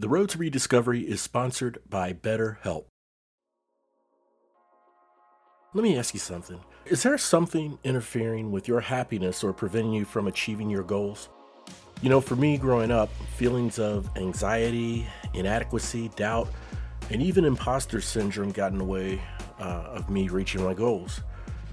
The 0.00 0.08
Road 0.08 0.28
to 0.28 0.38
Rediscovery 0.38 1.00
is 1.00 1.20
sponsored 1.20 1.80
by 1.90 2.12
BetterHelp. 2.12 2.84
Let 5.74 5.82
me 5.82 5.98
ask 5.98 6.14
you 6.14 6.20
something. 6.20 6.60
Is 6.86 7.02
there 7.02 7.18
something 7.18 7.80
interfering 7.82 8.52
with 8.52 8.68
your 8.68 8.78
happiness 8.78 9.42
or 9.42 9.52
preventing 9.52 9.92
you 9.92 10.04
from 10.04 10.28
achieving 10.28 10.70
your 10.70 10.84
goals? 10.84 11.30
You 12.00 12.10
know, 12.10 12.20
for 12.20 12.36
me 12.36 12.58
growing 12.58 12.92
up, 12.92 13.10
feelings 13.36 13.80
of 13.80 14.08
anxiety, 14.16 15.04
inadequacy, 15.34 16.10
doubt, 16.14 16.48
and 17.10 17.20
even 17.20 17.44
imposter 17.44 18.00
syndrome 18.00 18.52
got 18.52 18.70
in 18.70 18.78
the 18.78 18.84
way 18.84 19.20
uh, 19.58 19.82
of 19.96 20.08
me 20.08 20.28
reaching 20.28 20.62
my 20.62 20.74
goals 20.74 21.22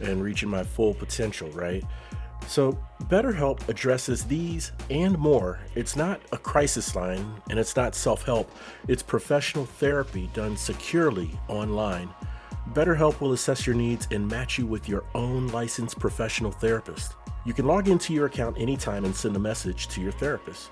and 0.02 0.24
reaching 0.24 0.50
my 0.50 0.64
full 0.64 0.96
potential, 0.96 1.52
right? 1.52 1.84
So, 2.48 2.78
BetterHelp 3.04 3.68
addresses 3.68 4.24
these 4.24 4.72
and 4.90 5.18
more. 5.18 5.60
It's 5.76 5.96
not 5.96 6.22
a 6.32 6.38
crisis 6.38 6.96
line 6.96 7.42
and 7.50 7.60
it's 7.60 7.76
not 7.76 7.96
self 7.96 8.24
help, 8.24 8.52
it's 8.88 9.04
professional 9.04 9.66
therapy 9.66 10.30
done 10.34 10.56
securely 10.56 11.32
online. 11.48 12.10
BetterHelp 12.74 13.22
will 13.22 13.34
assess 13.34 13.68
your 13.68 13.76
needs 13.76 14.08
and 14.12 14.28
match 14.28 14.58
you 14.58 14.66
with 14.66 14.90
your 14.90 15.04
own 15.14 15.48
licensed 15.50 16.00
professional 16.00 16.52
therapist. 16.52 17.14
You 17.46 17.54
can 17.54 17.68
log 17.68 17.88
into 17.88 18.14
your 18.14 18.26
account 18.26 18.58
anytime 18.60 19.06
and 19.06 19.16
send 19.16 19.36
a 19.36 19.40
message 19.40 19.88
to 19.90 20.02
your 20.02 20.12
therapist. 20.12 20.70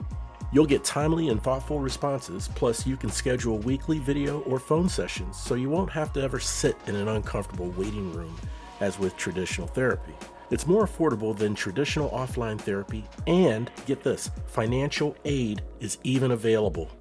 You'll 0.52 0.66
get 0.66 0.84
timely 0.84 1.30
and 1.30 1.42
thoughtful 1.42 1.80
responses, 1.80 2.50
plus, 2.56 2.86
you 2.86 2.96
can 2.96 3.10
schedule 3.10 3.58
weekly 3.60 4.00
video 4.00 4.42
or 4.42 4.60
phone 4.60 4.88
sessions 4.88 5.38
so 5.38 5.56
you 5.56 5.70
won't 5.70 5.92
have 5.92 6.14
to 6.14 6.22
ever 6.22 6.40
sit 6.40 6.78
in 6.88 6.96
an 6.96 7.08
uncomfortable 7.08 7.70
waiting 7.72 8.14
room 8.14 8.36
as 8.80 9.00
with 9.00 9.18
traditional 9.18 9.68
therapy. 9.68 10.14
It's 10.54 10.68
more 10.68 10.86
affordable 10.86 11.36
than 11.36 11.56
traditional 11.56 12.12
offline 12.12 12.62
therapy, 12.62 13.06
and 13.26 13.72
get 13.88 14.04
this 14.04 14.30
financial 14.46 15.18
aid 15.26 15.64
is 15.80 15.98
even 16.04 16.30
available. 16.30 16.92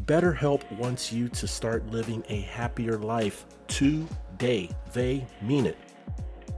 BetterHelp 0.00 0.70
wants 0.70 1.10
you 1.10 1.30
to 1.30 1.46
start 1.48 1.86
living 1.86 2.22
a 2.28 2.42
happier 2.42 2.98
life 2.98 3.46
today. 3.68 4.68
They 4.92 5.26
mean 5.40 5.64
it. 5.64 5.78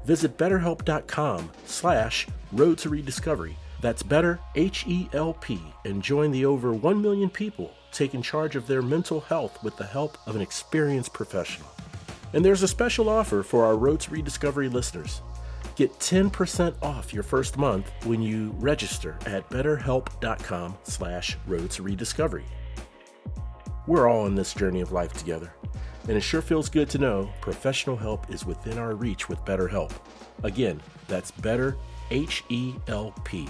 Visit 0.05 0.37
betterhelp.com 0.37 1.49
slash 1.65 2.27
road 2.51 2.79
to 2.79 2.89
rediscovery. 2.89 3.57
That's 3.81 4.03
better, 4.03 4.41
H-E-L-P, 4.57 5.61
and 5.85 6.03
join 6.03 6.33
the 6.33 6.45
over 6.45 6.73
1 6.73 7.01
million 7.01 7.31
people 7.31 7.73
taking 7.93 8.21
charge 8.21 8.57
of 8.57 8.67
their 8.67 8.83
mental 8.83 9.21
health 9.21 9.63
with 9.63 9.77
the 9.77 9.87
help 9.87 10.19
of 10.27 10.35
an 10.35 10.43
experienced 10.43 11.13
professional. 11.13 11.69
And 12.33 12.45
there's 12.45 12.65
a 12.65 12.69
special 12.69 13.09
offer 13.09 13.45
for 13.45 13.65
our 13.65 13.77
Road 13.77 14.01
to 14.01 14.11
Rediscovery 14.11 14.69
listeners. 14.69 15.23
Get 15.77 15.93
10% 15.99 16.83
off 16.83 17.13
your 17.13 17.23
first 17.23 17.59
month 17.59 17.93
when 18.07 18.23
you 18.23 18.55
register 18.59 19.19
at 19.27 19.49
betterhelp.com 19.51 20.79
slash 20.85 21.37
road 21.47 21.71
to 21.73 21.83
rediscovery. 21.83 22.47
We're 23.87 24.09
all 24.09 24.23
on 24.25 24.35
this 24.35 24.55
journey 24.55 24.81
of 24.81 24.93
life 24.93 25.13
together, 25.13 25.53
and 26.09 26.17
it 26.17 26.23
sure 26.23 26.41
feels 26.41 26.71
good 26.71 26.89
to 26.91 26.99
know 26.99 27.31
professional 27.43 27.97
help 27.97 28.31
is 28.31 28.47
within 28.47 28.79
our 28.79 28.95
reach 28.95 29.29
with 29.29 29.39
BetterHelp. 29.45 29.93
Again, 30.43 30.81
that's 31.09 31.31
better 31.31 31.77
H 32.11 32.43
E 32.49 32.75
L 32.89 33.13
P. 33.25 33.47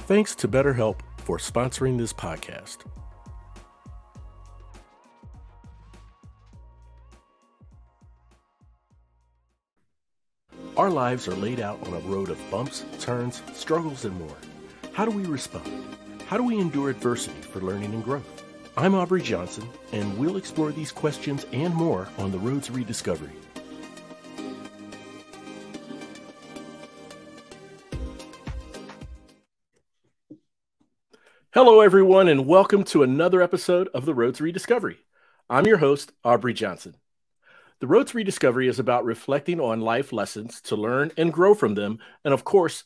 Thanks 0.00 0.36
to 0.36 0.48
BetterHelp 0.48 1.00
for 1.18 1.38
sponsoring 1.38 1.98
this 1.98 2.12
podcast. 2.12 2.78
Our 10.76 10.88
lives 10.88 11.26
are 11.26 11.34
laid 11.34 11.58
out 11.58 11.84
on 11.86 11.94
a 11.94 11.98
road 12.00 12.30
of 12.30 12.38
bumps, 12.48 12.84
turns, 13.00 13.42
struggles, 13.54 14.04
and 14.04 14.16
more. 14.18 14.36
How 14.92 15.04
do 15.04 15.10
we 15.10 15.24
respond? 15.24 15.96
How 16.26 16.36
do 16.36 16.44
we 16.44 16.60
endure 16.60 16.90
adversity 16.90 17.40
for 17.40 17.60
learning 17.60 17.92
and 17.92 18.04
growth? 18.04 18.44
I'm 18.76 18.94
Aubrey 18.94 19.20
Johnson, 19.20 19.68
and 19.92 20.16
we'll 20.16 20.36
explore 20.36 20.70
these 20.70 20.92
questions 20.92 21.44
and 21.52 21.74
more 21.74 22.08
on 22.18 22.30
the 22.30 22.38
road 22.38 22.62
to 22.62 22.72
rediscovery. 22.72 23.32
Hello, 31.52 31.80
everyone, 31.80 32.28
and 32.28 32.46
welcome 32.46 32.84
to 32.84 33.02
another 33.02 33.42
episode 33.42 33.88
of 33.92 34.06
The 34.06 34.14
Road 34.14 34.36
to 34.36 34.44
Rediscovery. 34.44 34.98
I'm 35.50 35.66
your 35.66 35.78
host, 35.78 36.12
Aubrey 36.24 36.54
Johnson. 36.54 36.94
The 37.80 37.86
Road 37.86 38.08
to 38.08 38.18
Rediscovery 38.18 38.68
is 38.68 38.78
about 38.78 39.06
reflecting 39.06 39.58
on 39.58 39.80
life 39.80 40.12
lessons 40.12 40.60
to 40.62 40.76
learn 40.76 41.12
and 41.16 41.32
grow 41.32 41.54
from 41.54 41.74
them, 41.74 41.98
and 42.26 42.34
of 42.34 42.44
course, 42.44 42.84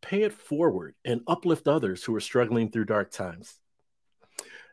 pay 0.00 0.22
it 0.24 0.32
forward 0.32 0.96
and 1.04 1.20
uplift 1.28 1.68
others 1.68 2.02
who 2.02 2.12
are 2.16 2.20
struggling 2.20 2.68
through 2.68 2.86
dark 2.86 3.12
times. 3.12 3.54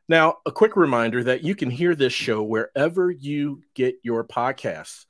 Now, 0.08 0.38
a 0.44 0.52
quick 0.52 0.76
reminder 0.76 1.24
that 1.26 1.44
you 1.44 1.54
can 1.54 1.70
hear 1.70 1.94
this 1.94 2.14
show 2.14 2.42
wherever 2.42 3.12
you 3.12 3.62
get 3.76 4.00
your 4.02 4.24
podcasts. 4.24 5.06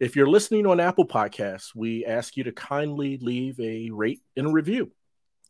If 0.00 0.16
you're 0.16 0.26
listening 0.26 0.66
on 0.66 0.80
Apple 0.80 1.06
Podcasts, 1.06 1.72
we 1.72 2.04
ask 2.04 2.36
you 2.36 2.42
to 2.42 2.52
kindly 2.52 3.16
leave 3.18 3.60
a 3.60 3.90
rate 3.90 4.22
and 4.36 4.48
a 4.48 4.50
review. 4.50 4.90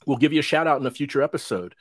We'll 0.04 0.18
give 0.18 0.34
you 0.34 0.40
a 0.40 0.42
shout 0.42 0.66
out 0.66 0.82
in 0.82 0.86
a 0.86 0.90
future 0.90 1.22
episode. 1.22 1.74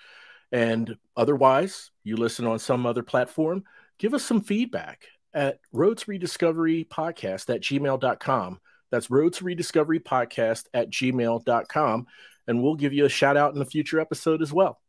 And 0.54 0.96
otherwise, 1.18 1.92
you 2.06 2.16
listen 2.16 2.48
on 2.48 2.58
some 2.58 2.86
other 2.86 3.04
platform, 3.04 3.66
give 3.98 4.14
us 4.14 4.24
some 4.24 4.40
feedback 4.40 5.08
at 5.34 5.60
roads 5.72 6.08
rediscovery 6.08 6.86
podcast 6.86 7.54
at 7.54 7.62
gmail.com. 7.62 8.60
That's 8.92 9.12
roads 9.12 9.42
rediscovery 9.42 10.00
podcast 10.00 10.66
at 10.74 10.90
gmail.com. 10.90 12.08
And 12.48 12.64
we'll 12.64 12.76
give 12.76 12.94
you 12.94 13.06
a 13.06 13.10
shout 13.10 13.38
out 13.38 13.56
in 13.56 13.62
a 13.62 13.66
future 13.66 14.00
episode 14.00 14.42
as 14.42 14.52
well. 14.52 14.80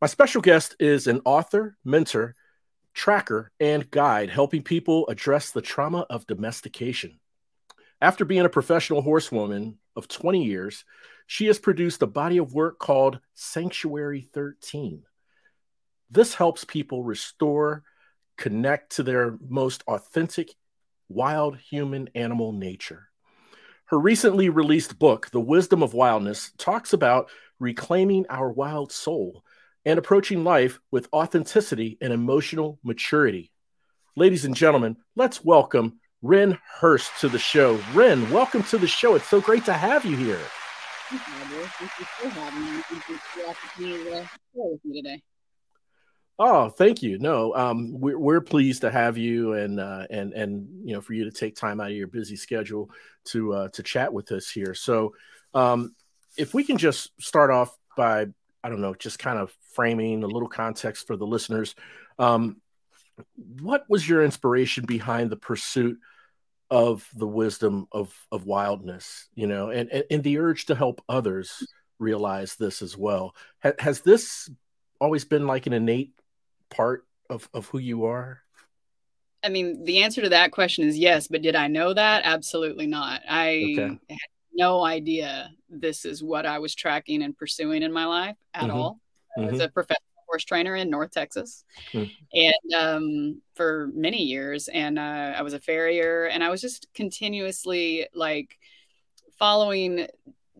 My 0.00 0.06
special 0.06 0.40
guest 0.40 0.74
is 0.80 1.06
an 1.06 1.20
author, 1.24 1.76
mentor, 1.84 2.34
tracker, 2.94 3.52
and 3.60 3.90
guide 3.90 4.30
helping 4.30 4.62
people 4.62 5.06
address 5.08 5.50
the 5.50 5.62
trauma 5.62 6.06
of 6.10 6.26
domestication. 6.26 7.20
After 8.00 8.24
being 8.24 8.44
a 8.44 8.48
professional 8.48 9.02
horsewoman 9.02 9.78
of 9.94 10.08
20 10.08 10.44
years, 10.44 10.84
she 11.26 11.46
has 11.46 11.58
produced 11.58 12.02
a 12.02 12.06
body 12.06 12.38
of 12.38 12.52
work 12.52 12.78
called 12.78 13.20
Sanctuary 13.34 14.22
13. 14.34 15.04
This 16.10 16.34
helps 16.34 16.64
people 16.64 17.04
restore 17.04 17.84
connect 18.36 18.96
to 18.96 19.02
their 19.02 19.36
most 19.48 19.82
authentic 19.86 20.54
wild 21.08 21.58
human 21.58 22.08
animal 22.14 22.52
nature. 22.52 23.08
Her 23.86 23.98
recently 23.98 24.48
released 24.48 24.98
book, 24.98 25.30
The 25.30 25.40
Wisdom 25.40 25.82
of 25.82 25.94
Wildness, 25.94 26.52
talks 26.56 26.92
about 26.92 27.30
reclaiming 27.58 28.26
our 28.30 28.50
wild 28.50 28.90
soul 28.90 29.44
and 29.84 29.98
approaching 29.98 30.44
life 30.44 30.80
with 30.90 31.08
authenticity 31.12 31.98
and 32.00 32.12
emotional 32.12 32.78
maturity. 32.82 33.50
Ladies 34.16 34.44
and 34.44 34.54
gentlemen, 34.54 34.96
let's 35.16 35.44
welcome 35.44 36.00
Ren 36.22 36.58
Hurst 36.80 37.10
to 37.20 37.28
the 37.28 37.38
show. 37.38 37.80
Ren, 37.94 38.30
welcome 38.30 38.62
to 38.64 38.78
the 38.78 38.86
show. 38.86 39.14
It's 39.14 39.28
so 39.28 39.40
great 39.40 39.64
to 39.66 39.72
have 39.72 40.04
you 40.04 40.16
here. 40.16 40.40
Thank 41.08 41.20
you 41.98 42.04
for 42.04 42.28
having 42.28 42.60
me. 42.60 42.82
Thank 42.88 43.08
you 43.08 43.16
for 43.16 43.38
the 43.40 43.48
opportunity 43.48 44.04
to 44.04 44.10
share 44.10 44.28
with 44.54 44.80
today. 44.82 45.22
Oh, 46.38 46.70
thank 46.70 47.02
you. 47.02 47.18
No, 47.18 47.54
um, 47.54 48.00
we're 48.00 48.18
we're 48.18 48.40
pleased 48.40 48.80
to 48.80 48.90
have 48.90 49.18
you 49.18 49.52
and 49.52 49.78
uh, 49.78 50.06
and 50.10 50.32
and 50.32 50.66
you 50.84 50.94
know 50.94 51.00
for 51.00 51.12
you 51.12 51.24
to 51.24 51.30
take 51.30 51.54
time 51.54 51.80
out 51.80 51.90
of 51.90 51.96
your 51.96 52.08
busy 52.08 52.36
schedule 52.36 52.90
to 53.26 53.52
uh, 53.52 53.68
to 53.68 53.82
chat 53.82 54.12
with 54.12 54.32
us 54.32 54.50
here. 54.50 54.74
So, 54.74 55.14
um, 55.54 55.94
if 56.36 56.54
we 56.54 56.64
can 56.64 56.78
just 56.78 57.10
start 57.20 57.50
off 57.50 57.76
by 57.96 58.26
I 58.64 58.68
don't 58.68 58.80
know, 58.80 58.94
just 58.94 59.18
kind 59.18 59.38
of 59.38 59.54
framing 59.74 60.24
a 60.24 60.26
little 60.26 60.48
context 60.48 61.06
for 61.06 61.16
the 61.16 61.26
listeners. 61.26 61.74
Um, 62.18 62.60
what 63.60 63.84
was 63.88 64.08
your 64.08 64.24
inspiration 64.24 64.84
behind 64.86 65.30
the 65.30 65.36
pursuit 65.36 65.98
of 66.70 67.06
the 67.14 67.26
wisdom 67.26 67.86
of 67.92 68.14
of 68.32 68.46
wildness? 68.46 69.28
You 69.34 69.46
know, 69.46 69.70
and 69.70 69.90
and, 69.90 70.04
and 70.10 70.22
the 70.22 70.38
urge 70.38 70.66
to 70.66 70.74
help 70.74 71.02
others 71.08 71.62
realize 71.98 72.56
this 72.56 72.82
as 72.82 72.96
well. 72.96 73.36
Ha- 73.62 73.72
has 73.78 74.00
this 74.00 74.50
always 75.00 75.24
been 75.24 75.46
like 75.46 75.66
an 75.66 75.72
innate 75.72 76.12
part 76.72 77.04
of 77.30 77.48
of 77.54 77.66
who 77.66 77.78
you 77.78 78.04
are? 78.04 78.42
I 79.44 79.48
mean, 79.48 79.84
the 79.84 80.02
answer 80.02 80.22
to 80.22 80.28
that 80.28 80.52
question 80.52 80.86
is 80.86 80.96
yes, 80.96 81.26
but 81.26 81.42
did 81.42 81.56
I 81.56 81.66
know 81.66 81.92
that? 81.92 82.22
Absolutely 82.24 82.86
not. 82.86 83.22
I 83.28 83.74
okay. 83.76 83.98
had 84.08 84.18
no 84.52 84.84
idea 84.84 85.50
this 85.68 86.04
is 86.04 86.22
what 86.22 86.46
I 86.46 86.58
was 86.58 86.74
tracking 86.74 87.22
and 87.22 87.36
pursuing 87.36 87.82
in 87.82 87.92
my 87.92 88.04
life 88.04 88.36
at 88.54 88.64
mm-hmm. 88.64 88.70
all. 88.70 89.00
Mm-hmm. 89.36 89.40
I 89.40 89.50
was 89.50 89.60
mm-hmm. 89.60 89.66
a 89.66 89.70
professional 89.70 90.24
horse 90.28 90.44
trainer 90.44 90.76
in 90.76 90.90
North 90.90 91.10
Texas, 91.10 91.64
mm-hmm. 91.92 92.10
and 92.32 92.74
um, 92.74 93.42
for 93.54 93.90
many 93.94 94.22
years, 94.22 94.68
and 94.68 94.98
uh, 94.98 95.34
I 95.36 95.42
was 95.42 95.54
a 95.54 95.60
farrier, 95.60 96.26
and 96.26 96.44
I 96.44 96.50
was 96.50 96.60
just 96.60 96.86
continuously 96.94 98.06
like 98.14 98.58
following 99.38 100.06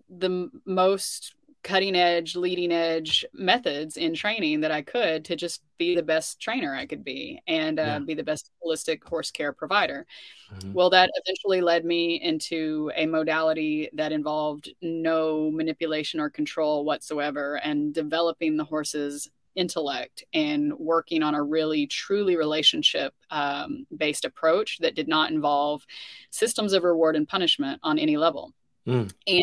the 0.08 0.50
most 0.66 1.34
cutting 1.62 1.94
edge, 1.94 2.34
leading 2.34 2.72
edge 2.72 3.24
methods 3.32 3.96
in 3.96 4.14
training 4.14 4.60
that 4.60 4.72
I 4.72 4.82
could 4.82 5.24
to 5.26 5.36
just 5.36 5.62
be 5.78 5.94
the 5.94 6.02
best 6.02 6.40
trainer 6.40 6.74
I 6.74 6.86
could 6.86 7.04
be 7.04 7.40
and 7.46 7.78
uh, 7.78 7.82
yeah. 7.82 7.98
be 8.00 8.14
the 8.14 8.24
best 8.24 8.50
holistic 8.64 9.02
horse 9.04 9.30
care 9.30 9.52
provider. 9.52 10.06
Mm-hmm. 10.54 10.72
Well, 10.72 10.90
that 10.90 11.10
eventually 11.24 11.60
led 11.60 11.84
me 11.84 12.20
into 12.20 12.90
a 12.96 13.06
modality 13.06 13.88
that 13.94 14.12
involved 14.12 14.70
no 14.82 15.50
manipulation 15.50 16.18
or 16.18 16.30
control 16.30 16.84
whatsoever 16.84 17.56
and 17.56 17.94
developing 17.94 18.56
the 18.56 18.64
horses 18.64 19.30
intellect 19.54 20.24
and 20.32 20.72
working 20.78 21.22
on 21.22 21.34
a 21.34 21.42
really 21.42 21.86
truly 21.86 22.36
relationship 22.36 23.14
um, 23.30 23.86
based 23.96 24.24
approach 24.24 24.78
that 24.78 24.94
did 24.94 25.08
not 25.08 25.30
involve 25.30 25.86
systems 26.30 26.72
of 26.72 26.84
reward 26.84 27.16
and 27.16 27.28
punishment 27.28 27.78
on 27.82 27.98
any 27.98 28.16
level. 28.16 28.52
Mm. 28.86 29.12
And 29.26 29.42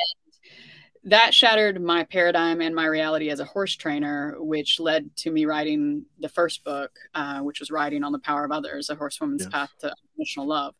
that 1.03 1.33
shattered 1.33 1.81
my 1.81 2.03
paradigm 2.03 2.61
and 2.61 2.75
my 2.75 2.85
reality 2.85 3.29
as 3.29 3.39
a 3.39 3.45
horse 3.45 3.75
trainer, 3.75 4.35
which 4.37 4.79
led 4.79 5.15
to 5.17 5.31
me 5.31 5.45
writing 5.45 6.05
the 6.19 6.29
first 6.29 6.63
book, 6.63 6.91
uh, 7.15 7.39
which 7.39 7.59
was 7.59 7.71
Riding 7.71 8.03
on 8.03 8.11
the 8.11 8.19
Power 8.19 8.43
of 8.43 8.51
Others, 8.51 8.89
A 8.89 8.95
Horsewoman's 8.95 9.43
yes. 9.43 9.51
Path 9.51 9.71
to 9.79 9.87
Unconditional 9.87 10.47
Love. 10.47 10.75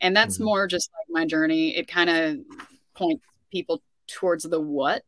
And 0.00 0.16
that's 0.16 0.36
mm-hmm. 0.36 0.44
more 0.44 0.66
just 0.66 0.90
like 0.98 1.22
my 1.22 1.26
journey. 1.26 1.76
It 1.76 1.86
kind 1.86 2.10
of 2.10 2.38
points 2.94 3.24
people 3.52 3.82
towards 4.06 4.44
the 4.44 4.60
what. 4.60 5.04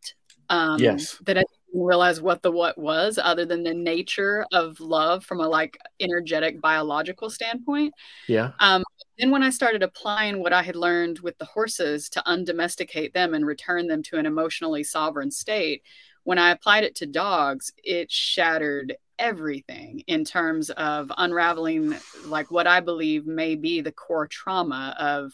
Um, 0.49 0.79
yes. 0.79 1.17
That 1.25 1.39
I 1.39 1.41
didn't 1.41 1.87
realize 1.87 2.21
what 2.21 2.43
the 2.43 2.53
what 2.53 2.77
was, 2.79 3.19
other 3.19 3.47
than 3.47 3.63
the 3.63 3.75
nature 3.75 4.45
of 4.53 4.79
love 4.81 5.25
from 5.25 5.41
a 5.41 5.49
like 5.49 5.79
energetic 5.99 6.61
biological 6.61 7.31
standpoint. 7.31 7.95
Yeah. 8.29 8.53
Um, 8.61 8.85
then 9.23 9.31
when 9.31 9.45
I 9.45 9.51
started 9.51 9.85
applying 9.85 10.41
what 10.41 10.53
I 10.53 10.65
had 10.65 10.75
learned 10.75 11.21
with 11.21 11.39
the 11.39 11.45
horses 11.45 12.09
to 12.09 12.23
undomesticate 12.27 13.13
them 13.13 13.35
and 13.35 13.47
return 13.47 13.87
them 13.87 14.03
to 14.05 14.17
an 14.17 14.27
emotionally 14.27 14.83
sovereign 14.83 15.31
state, 15.31 15.85
when 16.25 16.39
I 16.39 16.51
applied 16.51 16.83
it 16.83 16.97
to 16.97 17.07
dogs, 17.07 17.73
it 17.85 18.11
shattered 18.11 18.97
everything 19.21 20.03
in 20.09 20.25
terms 20.25 20.71
of 20.71 21.13
unraveling 21.17 21.95
like 22.25 22.51
what 22.51 22.67
I 22.67 22.81
believe 22.81 23.25
may 23.25 23.55
be 23.55 23.81
the 23.81 23.93
core 23.93 24.27
trauma 24.27 24.97
of 24.99 25.33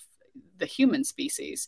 the 0.59 0.67
human 0.67 1.03
species 1.03 1.67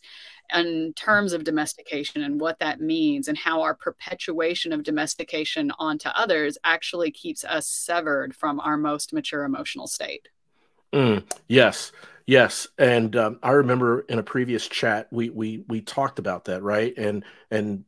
in 0.53 0.93
terms 0.95 1.33
of 1.33 1.43
domestication 1.43 2.21
and 2.21 2.39
what 2.39 2.59
that 2.59 2.81
means 2.81 3.29
and 3.29 3.37
how 3.37 3.63
our 3.63 3.73
perpetuation 3.73 4.73
of 4.73 4.83
domestication 4.83 5.71
onto 5.79 6.09
others 6.09 6.59
actually 6.63 7.09
keeps 7.09 7.43
us 7.43 7.67
severed 7.67 8.35
from 8.35 8.59
our 8.59 8.77
most 8.77 9.11
mature 9.11 9.43
emotional 9.43 9.87
state. 9.87 10.29
Mm, 10.93 11.23
yes, 11.47 11.91
yes, 12.25 12.67
and 12.77 13.15
um, 13.15 13.39
I 13.43 13.51
remember 13.51 14.01
in 14.01 14.19
a 14.19 14.23
previous 14.23 14.67
chat 14.67 15.07
we 15.11 15.29
we 15.29 15.63
we 15.67 15.81
talked 15.81 16.19
about 16.19 16.45
that, 16.45 16.63
right? 16.63 16.93
And 16.97 17.23
and 17.49 17.85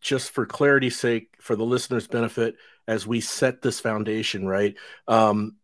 just 0.00 0.30
for 0.30 0.46
clarity's 0.46 0.98
sake, 0.98 1.34
for 1.40 1.56
the 1.56 1.64
listeners' 1.64 2.06
benefit, 2.06 2.56
as 2.86 3.06
we 3.06 3.20
set 3.20 3.62
this 3.62 3.80
foundation, 3.80 4.46
right? 4.46 4.74
Um, 5.08 5.56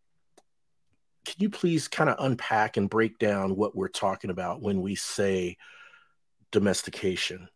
can 1.24 1.36
you 1.38 1.50
please 1.50 1.88
kind 1.88 2.08
of 2.08 2.16
unpack 2.18 2.76
and 2.76 2.88
break 2.88 3.18
down 3.18 3.56
what 3.56 3.76
we're 3.76 3.88
talking 3.88 4.30
about 4.30 4.62
when 4.62 4.80
we 4.80 4.94
say 4.94 5.58
domestication? 6.50 7.48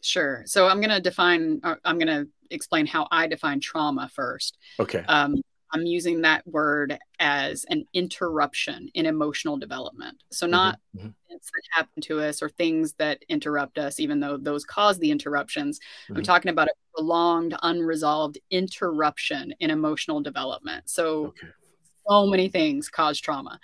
Sure. 0.00 0.44
So 0.46 0.66
I'm 0.66 0.80
going 0.80 0.90
to 0.90 1.00
define, 1.00 1.60
uh, 1.62 1.74
I'm 1.84 1.98
going 1.98 2.08
to 2.08 2.28
explain 2.50 2.86
how 2.86 3.06
I 3.10 3.26
define 3.26 3.60
trauma 3.60 4.08
first. 4.14 4.56
Okay. 4.80 5.04
Um, 5.06 5.42
I'm 5.72 5.86
using 5.86 6.22
that 6.22 6.46
word 6.46 6.98
as 7.18 7.64
an 7.68 7.84
interruption 7.92 8.88
in 8.94 9.06
emotional 9.06 9.56
development. 9.56 10.22
So, 10.30 10.46
mm-hmm, 10.46 10.52
not 10.52 10.78
mm-hmm. 10.96 11.08
events 11.28 11.50
that 11.52 11.62
happen 11.72 12.02
to 12.02 12.20
us 12.20 12.42
or 12.42 12.48
things 12.48 12.94
that 12.94 13.22
interrupt 13.28 13.78
us, 13.78 14.00
even 14.00 14.20
though 14.20 14.36
those 14.36 14.64
cause 14.64 14.98
the 14.98 15.10
interruptions. 15.10 15.78
Mm-hmm. 15.78 16.18
I'm 16.18 16.22
talking 16.22 16.50
about 16.50 16.68
a 16.68 16.74
prolonged, 16.94 17.54
unresolved 17.62 18.38
interruption 18.50 19.54
in 19.60 19.70
emotional 19.70 20.20
development. 20.20 20.88
So, 20.88 21.26
okay. 21.26 21.48
so 22.08 22.26
many 22.26 22.48
things 22.48 22.88
cause 22.88 23.20
trauma. 23.20 23.58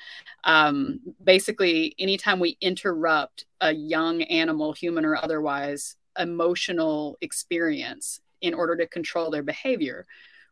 Um, 0.44 1.00
basically, 1.22 1.94
anytime 1.99 2.40
we 2.40 2.56
interrupt 2.60 3.46
a 3.60 3.72
young 3.72 4.22
animal, 4.22 4.72
human 4.72 5.04
or 5.04 5.16
otherwise, 5.16 5.96
emotional 6.19 7.16
experience 7.20 8.20
in 8.40 8.54
order 8.54 8.76
to 8.76 8.87
control 8.87 9.31
their 9.31 9.43
behavior, 9.43 10.04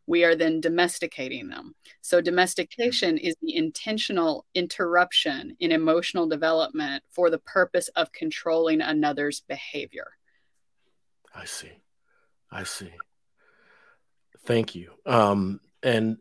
we 0.07 0.23
are 0.23 0.35
then 0.35 0.61
domesticating 0.61 1.49
them. 1.49 1.75
So, 2.01 2.21
domestication 2.21 3.17
is 3.17 3.35
the 3.41 3.55
intentional 3.55 4.45
interruption 4.53 5.55
in 5.59 5.71
emotional 5.71 6.27
development 6.27 7.03
for 7.09 7.29
the 7.29 7.39
purpose 7.39 7.87
of 7.95 8.11
controlling 8.11 8.81
another's 8.81 9.41
behavior. 9.41 10.07
I 11.33 11.45
see. 11.45 11.71
I 12.51 12.63
see. 12.63 12.91
Thank 14.45 14.75
you. 14.75 14.91
Um, 15.05 15.59
and 15.83 16.17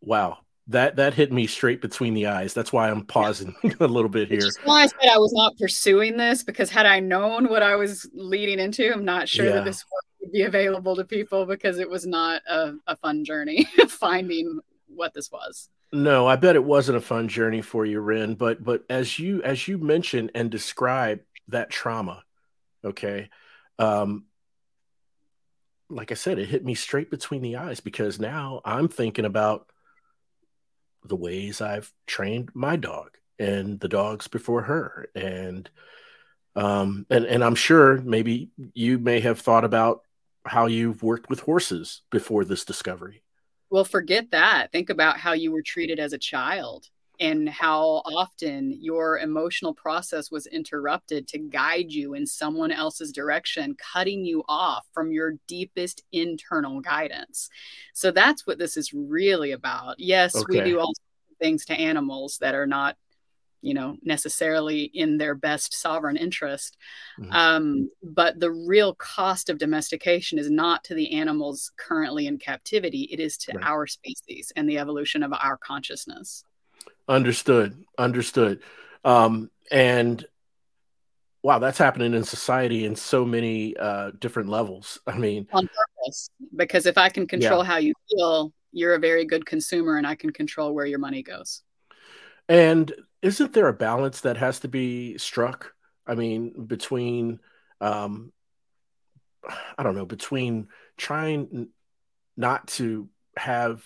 wow, 0.00 0.38
that 0.68 0.96
that 0.96 1.14
hit 1.14 1.30
me 1.30 1.46
straight 1.46 1.80
between 1.80 2.14
the 2.14 2.26
eyes. 2.26 2.54
That's 2.54 2.72
why 2.72 2.90
I'm 2.90 3.04
pausing 3.04 3.54
yeah. 3.62 3.72
a 3.80 3.86
little 3.86 4.08
bit 4.08 4.28
here. 4.28 4.38
Which 4.38 4.54
why 4.64 4.82
I 4.82 4.86
said 4.86 5.10
I 5.12 5.18
was 5.18 5.32
not 5.34 5.56
pursuing 5.58 6.16
this 6.16 6.42
because 6.42 6.70
had 6.70 6.86
I 6.86 7.00
known 7.00 7.48
what 7.48 7.62
I 7.62 7.76
was 7.76 8.08
leading 8.14 8.58
into, 8.58 8.90
I'm 8.90 9.04
not 9.04 9.28
sure 9.28 9.46
yeah. 9.46 9.52
that 9.52 9.64
this 9.64 9.84
would 9.84 10.03
be 10.34 10.42
available 10.42 10.96
to 10.96 11.04
people 11.04 11.46
because 11.46 11.78
it 11.78 11.88
was 11.88 12.04
not 12.04 12.42
a, 12.48 12.72
a 12.88 12.96
fun 12.96 13.24
journey 13.24 13.68
finding 13.88 14.58
what 14.88 15.14
this 15.14 15.30
was. 15.30 15.68
No, 15.92 16.26
I 16.26 16.34
bet 16.34 16.56
it 16.56 16.64
wasn't 16.64 16.98
a 16.98 17.00
fun 17.00 17.28
journey 17.28 17.62
for 17.62 17.86
you, 17.86 18.00
Ren. 18.00 18.34
But 18.34 18.62
but 18.62 18.82
as 18.90 19.16
you 19.16 19.42
as 19.44 19.68
you 19.68 19.78
mentioned 19.78 20.32
and 20.34 20.50
describe 20.50 21.20
that 21.48 21.70
trauma, 21.70 22.24
okay, 22.84 23.30
um, 23.78 24.24
like 25.88 26.10
I 26.10 26.16
said, 26.16 26.40
it 26.40 26.48
hit 26.48 26.64
me 26.64 26.74
straight 26.74 27.12
between 27.12 27.42
the 27.42 27.56
eyes 27.56 27.78
because 27.78 28.18
now 28.18 28.60
I'm 28.64 28.88
thinking 28.88 29.26
about 29.26 29.70
the 31.04 31.16
ways 31.16 31.60
I've 31.60 31.92
trained 32.08 32.50
my 32.54 32.74
dog 32.74 33.10
and 33.38 33.78
the 33.78 33.88
dogs 33.88 34.26
before 34.26 34.62
her. 34.62 35.06
And 35.14 35.70
um 36.56 37.06
and, 37.08 37.24
and 37.24 37.44
I'm 37.44 37.54
sure 37.54 38.00
maybe 38.00 38.50
you 38.74 38.98
may 38.98 39.20
have 39.20 39.38
thought 39.38 39.64
about 39.64 40.00
how 40.46 40.66
you've 40.66 41.02
worked 41.02 41.28
with 41.28 41.40
horses 41.40 42.02
before 42.10 42.44
this 42.44 42.64
discovery. 42.64 43.22
Well, 43.70 43.84
forget 43.84 44.30
that. 44.30 44.72
Think 44.72 44.90
about 44.90 45.18
how 45.18 45.32
you 45.32 45.50
were 45.50 45.62
treated 45.62 45.98
as 45.98 46.12
a 46.12 46.18
child 46.18 46.88
and 47.20 47.48
how 47.48 48.02
often 48.04 48.76
your 48.80 49.18
emotional 49.18 49.72
process 49.72 50.30
was 50.30 50.46
interrupted 50.46 51.28
to 51.28 51.38
guide 51.38 51.90
you 51.90 52.14
in 52.14 52.26
someone 52.26 52.72
else's 52.72 53.12
direction, 53.12 53.76
cutting 53.92 54.24
you 54.24 54.42
off 54.48 54.84
from 54.92 55.12
your 55.12 55.34
deepest 55.46 56.02
internal 56.12 56.80
guidance. 56.80 57.48
So 57.92 58.10
that's 58.10 58.46
what 58.46 58.58
this 58.58 58.76
is 58.76 58.92
really 58.92 59.52
about. 59.52 59.98
Yes, 59.98 60.34
okay. 60.36 60.58
we 60.58 60.70
do 60.70 60.80
all 60.80 60.92
things 61.40 61.64
to 61.66 61.74
animals 61.74 62.38
that 62.38 62.54
are 62.54 62.66
not 62.66 62.96
you 63.64 63.74
know 63.74 63.96
necessarily 64.02 64.82
in 64.82 65.18
their 65.18 65.34
best 65.34 65.74
sovereign 65.74 66.16
interest 66.16 66.76
mm-hmm. 67.18 67.32
um, 67.32 67.90
but 68.02 68.38
the 68.38 68.50
real 68.50 68.94
cost 68.94 69.48
of 69.48 69.58
domestication 69.58 70.38
is 70.38 70.50
not 70.50 70.84
to 70.84 70.94
the 70.94 71.12
animals 71.12 71.72
currently 71.76 72.26
in 72.26 72.38
captivity 72.38 73.08
it 73.10 73.20
is 73.20 73.36
to 73.36 73.52
right. 73.52 73.64
our 73.64 73.86
species 73.86 74.52
and 74.56 74.68
the 74.68 74.78
evolution 74.78 75.22
of 75.22 75.32
our 75.32 75.56
consciousness 75.56 76.44
Understood. 77.08 77.84
Understood. 77.98 78.62
Um, 79.04 79.50
and 79.70 80.24
wow, 81.42 81.58
that's 81.58 81.78
happening 81.78 82.14
in 82.14 82.24
society 82.24 82.86
in 82.86 82.96
so 82.96 83.24
many 83.24 83.76
uh, 83.76 84.12
different 84.18 84.48
levels. 84.48 84.98
I 85.06 85.18
mean, 85.18 85.46
on 85.52 85.68
purpose, 85.68 86.30
because 86.56 86.86
if 86.86 86.96
I 86.96 87.08
can 87.08 87.26
control 87.26 87.62
yeah. 87.62 87.70
how 87.70 87.76
you 87.76 87.92
feel, 88.10 88.52
you're 88.72 88.94
a 88.94 88.98
very 88.98 89.24
good 89.24 89.44
consumer, 89.44 89.98
and 89.98 90.06
I 90.06 90.14
can 90.14 90.32
control 90.32 90.74
where 90.74 90.86
your 90.86 90.98
money 90.98 91.22
goes. 91.22 91.62
And 92.48 92.92
isn't 93.22 93.52
there 93.52 93.68
a 93.68 93.74
balance 93.74 94.20
that 94.22 94.36
has 94.36 94.60
to 94.60 94.68
be 94.68 95.18
struck? 95.18 95.72
I 96.06 96.14
mean, 96.14 96.66
between, 96.66 97.40
um, 97.80 98.32
I 99.78 99.82
don't 99.82 99.96
know, 99.96 100.06
between 100.06 100.68
trying 100.96 101.68
not 102.36 102.66
to 102.68 103.08
have 103.36 103.82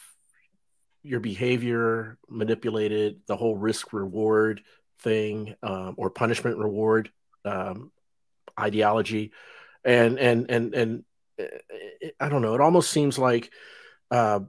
your 1.03 1.21
behavior 1.21 2.19
manipulated, 2.29 3.21
the 3.27 3.37
whole 3.37 3.57
risk 3.57 3.93
reward 3.93 4.63
thing 5.01 5.55
um, 5.63 5.95
or 5.97 6.11
punishment 6.11 6.59
reward 6.59 7.11
um, 7.45 7.93
ideology, 8.59 9.33
and 9.85 10.19
and 10.19 10.51
and 10.51 10.75
and 10.75 11.05
eh, 11.39 12.11
I 12.19 12.29
don't 12.29 12.43
know. 12.43 12.55
It 12.55 12.61
almost 12.61 12.91
seems 12.91 13.19
like 13.19 13.51
uh, 14.11 14.41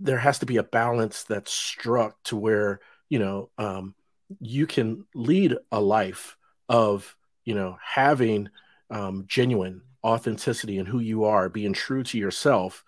there 0.00 0.18
has 0.18 0.40
to 0.40 0.46
be 0.46 0.58
a 0.58 0.62
balance 0.62 1.24
that's 1.24 1.52
struck 1.52 2.22
to 2.24 2.36
where 2.36 2.80
you 3.08 3.18
know 3.18 3.50
um, 3.58 3.94
you 4.40 4.66
can 4.66 5.04
lead 5.14 5.56
a 5.72 5.80
life 5.80 6.36
of 6.68 7.16
you 7.44 7.54
know 7.54 7.76
having 7.82 8.48
um, 8.90 9.24
genuine 9.26 9.82
authenticity 10.04 10.78
in 10.78 10.86
who 10.86 11.00
you 11.00 11.24
are, 11.24 11.48
being 11.48 11.72
true 11.72 12.04
to 12.04 12.16
yourself, 12.16 12.84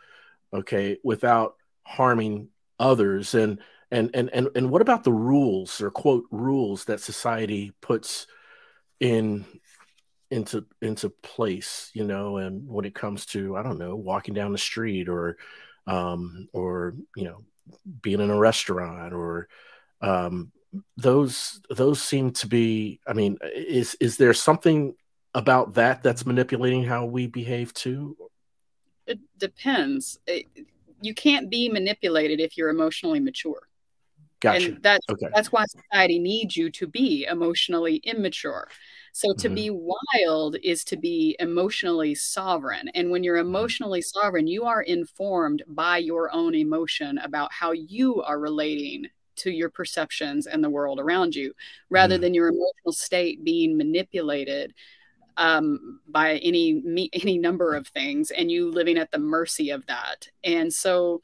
okay, 0.55 0.99
without 1.03 1.57
harming 1.83 2.49
others. 2.79 3.35
And 3.35 3.59
and 3.91 4.11
and 4.15 4.31
and, 4.33 4.49
and 4.55 4.71
what 4.71 4.83
about 4.83 5.05
the 5.05 5.13
rules 5.13 5.81
or 5.81 5.91
quote 5.91 6.25
rules 6.31 6.85
that 6.85 7.01
society 7.01 7.73
puts 7.81 8.27
in 9.01 9.45
into 10.31 10.67
into 10.83 11.09
place 11.09 11.91
you 11.95 12.05
know 12.05 12.37
and 12.37 12.69
when 12.69 12.85
it 12.85 12.95
comes 12.95 13.25
to 13.25 13.57
i 13.57 13.63
don't 13.63 13.79
know 13.79 13.97
walking 13.97 14.35
down 14.35 14.53
the 14.53 14.59
street 14.59 15.09
or 15.09 15.39
um 15.87 16.49
or 16.53 16.95
you 17.17 17.25
know 17.25 17.45
being 18.03 18.21
in 18.21 18.29
a 18.29 18.37
restaurant 18.37 19.15
or 19.15 19.49
um 20.01 20.53
those 20.97 21.61
those 21.71 22.01
seem 22.01 22.31
to 22.31 22.47
be 22.47 23.01
i 23.07 23.13
mean 23.13 23.39
is 23.55 23.97
is 24.01 24.17
there 24.17 24.35
something 24.35 24.95
about 25.35 25.75
that 25.75 26.03
that's 26.03 26.27
manipulating 26.27 26.85
how 26.85 27.05
we 27.05 27.27
behave 27.27 27.73
too 27.75 28.17
it 29.07 29.19
depends 29.39 30.19
it, 30.27 30.47
you 31.01 31.15
can't 31.15 31.51
be 31.51 31.69
manipulated 31.69 32.41
if 32.41 32.57
you're 32.57 32.71
emotionally 32.71 33.21
mature. 33.21 33.63
Gotcha. 34.41 34.67
And 34.67 34.83
that's 34.83 35.05
okay. 35.11 35.27
that's 35.35 35.51
why 35.51 35.65
society 35.65 36.19
needs 36.19 36.57
you 36.57 36.71
to 36.71 36.87
be 36.87 37.27
emotionally 37.29 37.97
immature. 38.05 38.69
So 39.13 39.33
to 39.35 39.49
mm-hmm. 39.49 39.55
be 39.55 39.71
wild 39.71 40.57
is 40.63 40.85
to 40.85 40.97
be 40.97 41.35
emotionally 41.41 42.15
sovereign. 42.15 42.89
And 42.95 43.11
when 43.11 43.25
you're 43.25 43.39
mm-hmm. 43.39 43.49
emotionally 43.49 44.01
sovereign, 44.01 44.47
you 44.47 44.65
are 44.65 44.83
informed 44.83 45.65
by 45.67 45.99
your 45.99 46.33
own 46.33 46.55
emotion 46.55 47.19
about 47.19 47.53
how 47.53 47.73
you 47.73 48.23
are 48.23 48.39
relating 48.39 49.07
to 49.39 49.51
your 49.51 49.71
perceptions 49.71 50.47
and 50.47 50.63
the 50.63 50.71
world 50.71 51.01
around 51.01 51.35
you, 51.35 51.53
rather 51.91 52.15
mm-hmm. 52.15 52.23
than 52.23 52.35
your 52.35 52.49
emotional 52.49 52.93
state 52.93 53.45
being 53.45 53.77
manipulated 53.77 54.75
um, 55.37 56.01
by 56.09 56.37
any 56.39 57.11
any 57.13 57.39
number 57.39 57.75
of 57.75 57.87
things, 57.89 58.31
and 58.31 58.51
you 58.51 58.71
living 58.71 58.99
at 58.99 59.11
the 59.11 59.19
mercy 59.19 59.71
of 59.71 59.87
that. 59.87 60.29
And 60.45 60.73
so 60.73 61.23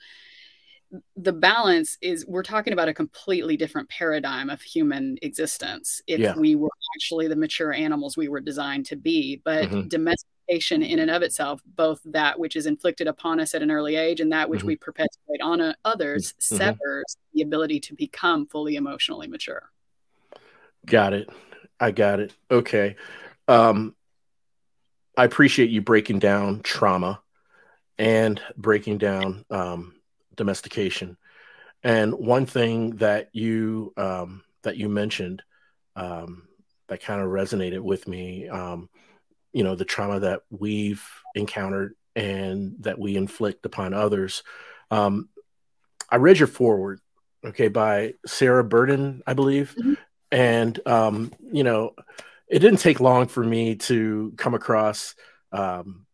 the 1.16 1.32
balance 1.32 1.98
is 2.00 2.24
we're 2.26 2.42
talking 2.42 2.72
about 2.72 2.88
a 2.88 2.94
completely 2.94 3.56
different 3.56 3.88
paradigm 3.88 4.50
of 4.50 4.60
human 4.62 5.18
existence 5.22 6.00
if 6.06 6.20
yeah. 6.20 6.36
we 6.36 6.54
were 6.54 6.70
actually 6.96 7.26
the 7.28 7.36
mature 7.36 7.72
animals 7.72 8.16
we 8.16 8.28
were 8.28 8.40
designed 8.40 8.86
to 8.86 8.96
be 8.96 9.40
but 9.44 9.64
mm-hmm. 9.64 9.88
Domestication 10.48 10.82
in 10.82 10.98
and 10.98 11.10
of 11.10 11.22
itself 11.22 11.62
both 11.64 12.00
that 12.04 12.38
which 12.38 12.56
is 12.56 12.66
inflicted 12.66 13.06
upon 13.06 13.40
us 13.40 13.54
at 13.54 13.62
an 13.62 13.70
early 13.70 13.96
age 13.96 14.20
and 14.20 14.32
that 14.32 14.48
which 14.48 14.60
mm-hmm. 14.60 14.68
we 14.68 14.76
perpetuate 14.76 15.40
on 15.42 15.60
uh, 15.60 15.72
others 15.84 16.32
mm-hmm. 16.32 16.56
severs 16.56 17.16
the 17.32 17.42
ability 17.42 17.80
to 17.80 17.94
become 17.94 18.46
fully 18.46 18.76
emotionally 18.76 19.26
mature 19.26 19.70
got 20.86 21.12
it 21.12 21.28
i 21.80 21.90
got 21.90 22.20
it 22.20 22.32
okay 22.50 22.96
um 23.48 23.94
i 25.16 25.24
appreciate 25.24 25.70
you 25.70 25.80
breaking 25.80 26.18
down 26.18 26.60
trauma 26.62 27.20
and 27.98 28.40
breaking 28.56 28.98
down 28.98 29.44
um 29.50 29.94
domestication. 30.36 31.16
And 31.82 32.14
one 32.14 32.46
thing 32.46 32.96
that 32.96 33.30
you 33.32 33.92
um, 33.96 34.42
that 34.62 34.76
you 34.76 34.88
mentioned 34.88 35.42
um, 35.96 36.48
that 36.88 37.02
kind 37.02 37.20
of 37.20 37.28
resonated 37.28 37.80
with 37.80 38.08
me, 38.08 38.48
um, 38.48 38.88
you 39.54 39.64
know, 39.64 39.74
the 39.74 39.84
trauma 39.84 40.20
that 40.20 40.42
we've 40.50 41.02
encountered 41.34 41.94
and 42.14 42.76
that 42.80 42.98
we 42.98 43.16
inflict 43.16 43.64
upon 43.64 43.94
others. 43.94 44.42
Um, 44.90 45.28
I 46.10 46.16
read 46.16 46.38
your 46.38 46.48
foreword, 46.48 47.00
okay, 47.44 47.68
by 47.68 48.14
Sarah 48.26 48.64
Burden, 48.64 49.22
I 49.26 49.32
believe, 49.32 49.74
mm-hmm. 49.78 49.94
and 50.30 50.78
um, 50.86 51.32
you 51.52 51.64
know, 51.64 51.94
it 52.48 52.58
didn't 52.58 52.80
take 52.80 53.00
long 53.00 53.26
for 53.26 53.42
me 53.42 53.76
to 53.76 54.34
come 54.36 54.54
across 54.54 55.14
um, 55.52 56.04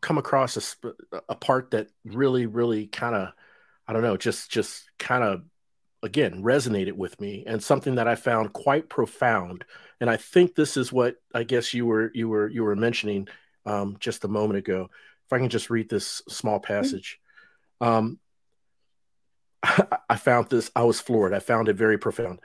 come 0.00 0.18
across 0.18 0.76
a, 0.84 0.92
a 1.28 1.34
part 1.34 1.72
that 1.72 1.88
really, 2.04 2.46
really 2.46 2.86
kind 2.86 3.14
of, 3.14 3.28
I 3.86 3.92
don't 3.92 4.02
know, 4.02 4.16
just 4.16 4.50
just 4.50 4.84
kind 4.98 5.22
of 5.22 5.42
again 6.02 6.42
resonated 6.42 6.92
with 6.92 7.20
me 7.20 7.44
and 7.46 7.62
something 7.62 7.96
that 7.96 8.08
I 8.08 8.14
found 8.14 8.52
quite 8.52 8.88
profound. 8.88 9.64
And 10.00 10.08
I 10.08 10.16
think 10.16 10.54
this 10.54 10.76
is 10.76 10.92
what 10.92 11.16
I 11.34 11.44
guess 11.44 11.74
you 11.74 11.86
were 11.86 12.10
you 12.14 12.28
were 12.28 12.48
you 12.48 12.64
were 12.64 12.76
mentioning 12.76 13.28
um, 13.66 13.96
just 14.00 14.24
a 14.24 14.28
moment 14.28 14.58
ago. 14.58 14.88
If 15.26 15.32
I 15.32 15.38
can 15.38 15.48
just 15.48 15.70
read 15.70 15.88
this 15.88 16.22
small 16.28 16.58
mm-hmm. 16.58 16.72
passage. 16.72 17.20
Um, 17.80 18.18
I 19.62 20.16
found 20.16 20.48
this, 20.48 20.70
I 20.74 20.84
was 20.84 21.00
floored. 21.00 21.34
I 21.34 21.38
found 21.38 21.68
it 21.68 21.76
very 21.76 21.98
profound. 21.98 22.40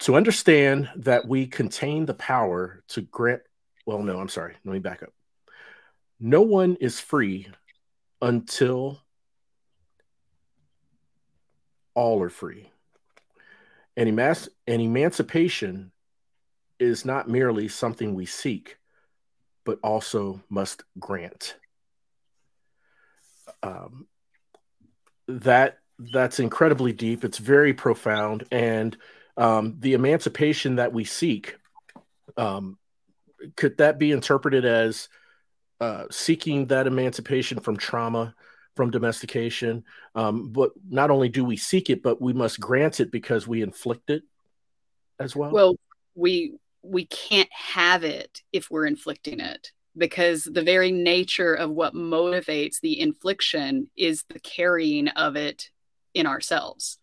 To 0.00 0.16
understand 0.16 0.90
that 0.96 1.26
we 1.26 1.46
contain 1.46 2.06
the 2.06 2.14
power 2.14 2.82
to 2.88 3.02
grant, 3.02 3.42
well, 3.84 4.02
no, 4.02 4.18
I'm 4.18 4.28
sorry. 4.28 4.54
Let 4.64 4.72
me 4.72 4.78
back 4.78 5.02
up 5.02 5.12
no 6.22 6.42
one 6.42 6.76
is 6.76 7.00
free 7.00 7.48
until 8.22 9.02
all 11.94 12.22
are 12.22 12.30
free. 12.30 12.70
And, 13.96 14.08
emas- 14.08 14.48
and 14.66 14.80
emancipation 14.80 15.92
is 16.78 17.04
not 17.04 17.28
merely 17.28 17.68
something 17.68 18.14
we 18.14 18.26
seek, 18.26 18.78
but 19.64 19.78
also 19.82 20.42
must 20.48 20.82
grant. 20.98 21.56
Um, 23.62 24.06
that 25.28 25.78
that's 26.12 26.40
incredibly 26.40 26.92
deep. 26.92 27.24
It's 27.24 27.38
very 27.38 27.72
profound, 27.74 28.44
and 28.50 28.96
um, 29.36 29.76
the 29.78 29.92
emancipation 29.92 30.76
that 30.76 30.92
we 30.92 31.04
seek 31.04 31.56
um, 32.36 32.78
could 33.56 33.78
that 33.78 33.98
be 33.98 34.12
interpreted 34.12 34.64
as 34.64 35.08
uh, 35.80 36.04
seeking 36.10 36.66
that 36.66 36.86
emancipation 36.86 37.60
from 37.60 37.76
trauma, 37.76 38.34
from 38.74 38.90
domestication. 38.90 39.84
Um, 40.14 40.50
but 40.50 40.72
not 40.88 41.10
only 41.10 41.28
do 41.28 41.44
we 41.44 41.56
seek 41.56 41.90
it, 41.90 42.02
but 42.02 42.20
we 42.20 42.32
must 42.32 42.60
grant 42.60 43.00
it 43.00 43.10
because 43.10 43.46
we 43.46 43.62
inflict 43.62 44.10
it 44.10 44.22
as 45.18 45.36
well. 45.36 45.50
Well, 45.50 45.76
we 46.14 46.54
we 46.82 47.06
can't 47.06 47.52
have 47.52 48.02
it 48.02 48.42
if 48.52 48.70
we're 48.70 48.86
inflicting 48.86 49.40
it 49.40 49.70
because 49.96 50.44
the 50.44 50.62
very 50.62 50.90
nature 50.90 51.54
of 51.54 51.70
what 51.70 51.94
motivates 51.94 52.80
the 52.80 52.98
infliction 53.00 53.88
is 53.96 54.24
the 54.28 54.40
carrying 54.40 55.08
of 55.08 55.36
it 55.36 55.70
in 56.14 56.26
ourselves. 56.26 56.98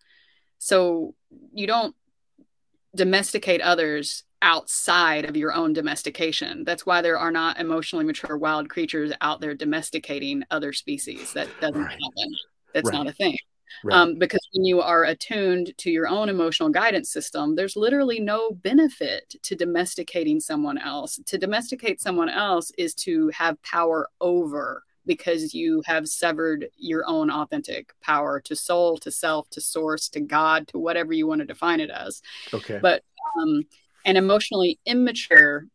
So 0.57 1.15
you 1.53 1.67
don't 1.67 1.95
domesticate 2.95 3.61
others 3.61 4.23
outside 4.41 5.25
of 5.25 5.35
your 5.35 5.53
own 5.53 5.73
domestication. 5.73 6.63
That's 6.63 6.85
why 6.85 7.01
there 7.01 7.17
are 7.17 7.31
not 7.31 7.59
emotionally 7.59 8.05
mature 8.05 8.37
wild 8.37 8.69
creatures 8.69 9.11
out 9.21 9.41
there 9.41 9.53
domesticating 9.53 10.43
other 10.51 10.73
species. 10.73 11.33
That 11.33 11.49
doesn't 11.59 11.81
right. 11.81 11.91
happen. 11.91 12.33
That's 12.73 12.89
right. 12.89 12.97
not 12.97 13.07
a 13.07 13.13
thing. 13.13 13.37
Right. 13.83 13.95
Um, 13.95 14.15
because 14.17 14.45
when 14.53 14.65
you 14.65 14.81
are 14.81 15.05
attuned 15.05 15.73
to 15.77 15.91
your 15.91 16.07
own 16.07 16.27
emotional 16.27 16.69
guidance 16.69 17.11
system, 17.11 17.55
there's 17.55 17.75
literally 17.75 18.19
no 18.19 18.51
benefit 18.51 19.35
to 19.43 19.55
domesticating 19.55 20.39
someone 20.39 20.77
else. 20.77 21.19
To 21.25 21.37
domesticate 21.37 22.01
someone 22.01 22.29
else 22.29 22.71
is 22.77 22.93
to 22.95 23.29
have 23.29 23.61
power 23.61 24.09
over 24.21 24.83
because 25.05 25.53
you 25.53 25.81
have 25.85 26.07
severed 26.07 26.67
your 26.77 27.03
own 27.07 27.31
authentic 27.31 27.93
power 28.01 28.39
to 28.41 28.55
soul, 28.55 28.97
to 28.97 29.11
self, 29.11 29.49
to 29.51 29.61
source, 29.61 30.09
to 30.09 30.19
God, 30.19 30.67
to 30.67 30.79
whatever 30.79 31.13
you 31.13 31.25
want 31.25 31.39
to 31.39 31.45
define 31.45 31.79
it 31.79 31.89
as. 31.89 32.21
Okay. 32.53 32.79
But 32.81 33.03
um, 33.39 33.63
an 34.05 34.17
emotionally 34.17 34.79
immature 34.85 35.65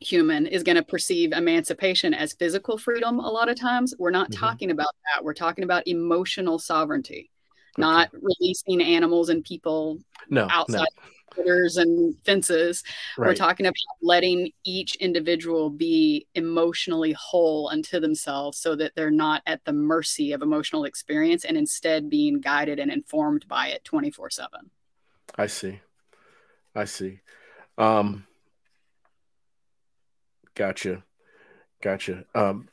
human 0.00 0.46
is 0.46 0.62
going 0.62 0.76
to 0.76 0.82
perceive 0.82 1.32
emancipation 1.32 2.14
as 2.14 2.34
physical 2.34 2.78
freedom 2.78 3.18
a 3.18 3.28
lot 3.28 3.48
of 3.48 3.58
times. 3.58 3.94
We're 3.98 4.10
not 4.10 4.30
mm-hmm. 4.30 4.40
talking 4.40 4.70
about 4.70 4.94
that. 5.04 5.24
We're 5.24 5.34
talking 5.34 5.64
about 5.64 5.86
emotional 5.86 6.58
sovereignty, 6.58 7.30
okay. 7.76 7.82
not 7.82 8.10
releasing 8.12 8.82
animals 8.82 9.28
and 9.28 9.44
people 9.44 9.98
no, 10.28 10.46
outside 10.50 10.86
no. 11.36 11.82
and 11.82 12.14
fences. 12.24 12.84
Right. 13.16 13.28
We're 13.28 13.34
talking 13.34 13.66
about 13.66 13.74
letting 14.02 14.52
each 14.64 14.94
individual 14.96 15.70
be 15.70 16.26
emotionally 16.34 17.12
whole 17.12 17.68
unto 17.68 17.98
themselves 17.98 18.58
so 18.58 18.76
that 18.76 18.92
they're 18.94 19.10
not 19.10 19.42
at 19.46 19.64
the 19.64 19.72
mercy 19.72 20.32
of 20.32 20.42
emotional 20.42 20.84
experience 20.84 21.44
and 21.44 21.56
instead 21.56 22.10
being 22.10 22.40
guided 22.40 22.78
and 22.78 22.90
informed 22.90 23.48
by 23.48 23.68
it 23.68 23.84
24 23.84 24.30
7. 24.30 24.70
I 25.36 25.46
see. 25.46 25.80
I 26.74 26.84
see. 26.84 27.20
Um, 27.78 28.26
gotcha, 30.54 31.02
gotcha. 31.82 32.24
Um, 32.34 32.68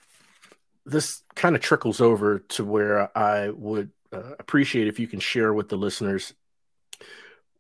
this 0.85 1.23
kind 1.35 1.55
of 1.55 1.61
trickles 1.61 2.01
over 2.01 2.39
to 2.39 2.65
where 2.65 3.15
I 3.17 3.49
would 3.49 3.91
uh, 4.11 4.33
appreciate 4.39 4.87
if 4.87 4.99
you 4.99 5.07
can 5.07 5.19
share 5.19 5.53
with 5.53 5.69
the 5.69 5.77
listeners 5.77 6.33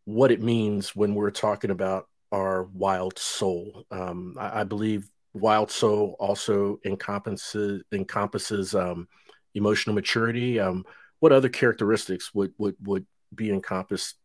what 0.05 0.31
it 0.31 0.41
means 0.41 0.95
when 0.95 1.15
we're 1.15 1.31
talking 1.31 1.71
about 1.71 2.07
our 2.31 2.63
wild 2.73 3.17
soul. 3.19 3.85
Um, 3.91 4.35
I, 4.39 4.61
I, 4.61 4.63
believe 4.63 5.09
wild 5.33 5.69
soul 5.69 6.15
also 6.19 6.79
encompasses 6.85 7.83
encompasses 7.91 8.73
um, 8.73 9.07
emotional 9.53 9.93
maturity. 9.93 10.59
Um, 10.59 10.85
what 11.19 11.31
other 11.31 11.49
characteristics 11.49 12.33
would 12.33 12.53
would 12.57 12.75
would 12.83 13.05
be 13.33 13.51
encompassed 13.51 14.15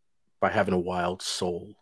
by 0.40 0.50
having 0.50 0.74
a 0.74 0.78
wild 0.78 1.22
soul? 1.22 1.74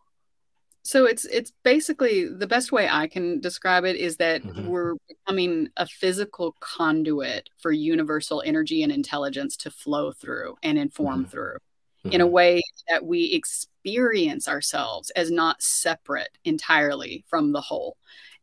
So 0.87 1.07
it's 1.07 1.25
it's 1.25 1.50
basically 1.62 2.29
the 2.29 2.47
best 2.47 2.71
way 2.71 2.88
I 2.91 3.07
can 3.07 3.41
describe 3.41 3.85
it 3.85 3.97
is 3.97 4.19
that 4.19 4.43
mm-hmm. 4.43 4.67
we're 4.67 4.95
becoming 5.09 5.71
a 5.79 5.87
physical 5.87 6.55
conduit 6.61 7.49
for 7.57 7.73
universal 7.73 8.43
energy 8.45 8.83
and 8.83 8.93
intelligence 8.93 9.57
to 9.59 9.71
flow 9.71 10.12
through 10.12 10.57
and 10.62 10.76
inform 10.76 11.21
mm-hmm. 11.21 11.31
through 11.31 11.55
mm-hmm. 11.55 12.12
in 12.12 12.21
a 12.21 12.25
mm-hmm. 12.25 12.35
way 12.35 12.62
that 12.91 13.05
we 13.05 13.33
experience 13.33 14.47
ourselves 14.47 15.09
as 15.11 15.31
not 15.31 15.62
separate 15.62 16.37
entirely 16.45 17.25
from 17.29 17.53
the 17.53 17.62
whole. 17.62 17.97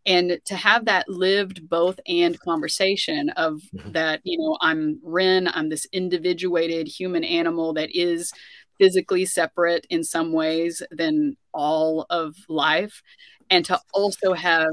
And 0.08 0.40
to 0.46 0.56
have 0.56 0.86
that 0.86 1.08
lived 1.08 1.70
both 1.70 2.00
and 2.08 2.40
conversation 2.40 3.30
of 3.32 3.62
mm-hmm. 3.76 3.92
that, 3.92 4.22
you 4.24 4.40
know, 4.40 4.58
I'm 4.60 5.00
Ren, 5.04 5.48
I'm 5.48 5.70
this 5.70 5.86
individuated 5.92 6.88
human 6.88 7.24
animal 7.24 7.74
that 7.74 7.96
is 7.96 8.34
physically 8.82 9.26
separate 9.26 9.86
in 9.92 10.04
some 10.04 10.34
ways 10.34 10.82
than 10.90 11.38
all 11.54 12.08
of 12.10 12.36
life 12.50 13.04
and 13.52 13.64
to 13.64 13.80
also 13.94 14.34
have 14.34 14.72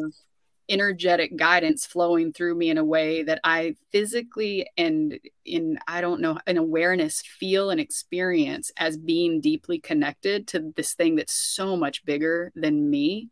energetic 0.70 1.36
guidance 1.36 1.84
flowing 1.84 2.32
through 2.32 2.54
me 2.54 2.70
in 2.70 2.78
a 2.78 2.84
way 2.84 3.22
that 3.22 3.38
I 3.44 3.74
physically 3.92 4.66
and 4.78 5.18
in, 5.44 5.78
I 5.86 6.00
don't 6.00 6.22
know, 6.22 6.38
an 6.46 6.56
awareness 6.56 7.20
feel 7.20 7.68
and 7.68 7.78
experience 7.78 8.70
as 8.78 8.96
being 8.96 9.42
deeply 9.42 9.78
connected 9.78 10.48
to 10.48 10.72
this 10.74 10.94
thing 10.94 11.16
that's 11.16 11.34
so 11.34 11.76
much 11.76 12.02
bigger 12.06 12.50
than 12.54 12.88
me. 12.88 13.28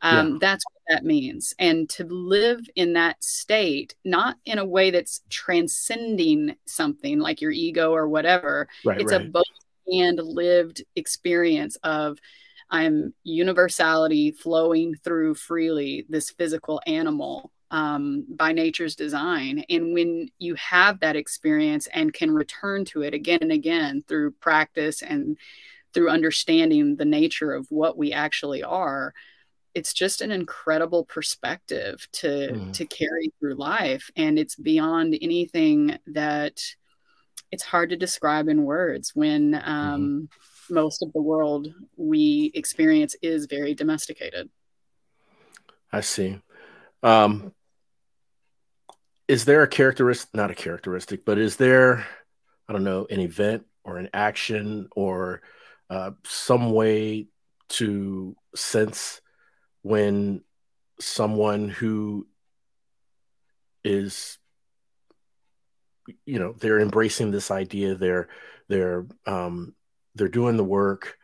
Um, 0.00 0.32
yeah. 0.32 0.38
That's 0.40 0.64
what 0.64 0.96
that 0.96 1.04
means. 1.04 1.52
And 1.58 1.86
to 1.90 2.04
live 2.04 2.60
in 2.76 2.94
that 2.94 3.22
state, 3.22 3.94
not 4.06 4.36
in 4.46 4.56
a 4.56 4.64
way 4.64 4.90
that's 4.90 5.20
transcending 5.28 6.56
something 6.64 7.18
like 7.18 7.42
your 7.42 7.50
ego 7.50 7.92
or 7.92 8.08
whatever, 8.08 8.68
right, 8.86 9.00
it's 9.00 9.12
right. 9.12 9.20
a 9.20 9.28
both 9.28 9.44
and 9.90 10.18
lived 10.18 10.82
experience 10.96 11.76
of 11.82 12.18
I'm 12.70 13.14
universality 13.24 14.30
flowing 14.32 14.94
through 14.94 15.34
freely 15.34 16.04
this 16.08 16.30
physical 16.30 16.80
animal 16.86 17.50
um, 17.70 18.26
by 18.28 18.52
nature's 18.52 18.94
design. 18.94 19.64
And 19.68 19.92
when 19.92 20.28
you 20.38 20.54
have 20.56 21.00
that 21.00 21.16
experience 21.16 21.86
and 21.92 22.12
can 22.12 22.30
return 22.30 22.84
to 22.86 23.02
it 23.02 23.14
again 23.14 23.38
and 23.42 23.52
again 23.52 24.02
through 24.06 24.32
practice 24.32 25.02
and 25.02 25.36
through 25.94 26.10
understanding 26.10 26.96
the 26.96 27.04
nature 27.04 27.52
of 27.52 27.66
what 27.70 27.96
we 27.96 28.12
actually 28.12 28.62
are, 28.62 29.14
it's 29.74 29.92
just 29.92 30.22
an 30.22 30.30
incredible 30.30 31.04
perspective 31.04 32.08
to 32.12 32.26
mm. 32.26 32.72
to 32.72 32.86
carry 32.86 33.32
through 33.38 33.54
life 33.54 34.10
and 34.16 34.38
it's 34.38 34.56
beyond 34.56 35.16
anything 35.20 35.96
that 36.06 36.60
it's 37.50 37.62
hard 37.62 37.90
to 37.90 37.96
describe 37.96 38.48
in 38.48 38.64
words 38.64 39.12
when 39.14 39.52
mm-hmm. 39.52 39.70
um, 39.70 40.02
mm-hmm. 40.02 40.74
most 40.74 41.02
of 41.02 41.12
the 41.12 41.22
world 41.22 41.68
we 41.96 42.50
experience 42.54 43.16
is 43.22 43.46
very 43.46 43.74
domesticated. 43.74 44.48
I 45.92 46.00
see. 46.00 46.40
Um, 47.02 47.52
is 49.26 49.44
there 49.44 49.62
a 49.62 49.68
characteristic, 49.68 50.34
not 50.34 50.50
a 50.50 50.54
characteristic, 50.54 51.24
but 51.24 51.38
is 51.38 51.56
there, 51.56 52.06
I 52.68 52.72
don't 52.72 52.84
know, 52.84 53.06
an 53.10 53.20
event 53.20 53.64
or 53.84 53.98
an 53.98 54.08
action 54.12 54.88
or 54.94 55.42
uh, 55.90 56.12
some 56.24 56.72
way 56.72 57.28
to 57.68 58.36
sense 58.54 59.20
when 59.82 60.42
someone 61.00 61.68
who 61.68 62.26
is 63.84 64.37
you 66.24 66.38
know 66.38 66.52
they're 66.58 66.80
embracing 66.80 67.30
this 67.30 67.50
idea 67.50 67.94
they're 67.94 68.28
they're 68.68 69.06
um 69.26 69.74
they're 70.14 70.28
doing 70.28 70.56
the 70.56 70.64
work 70.64 71.18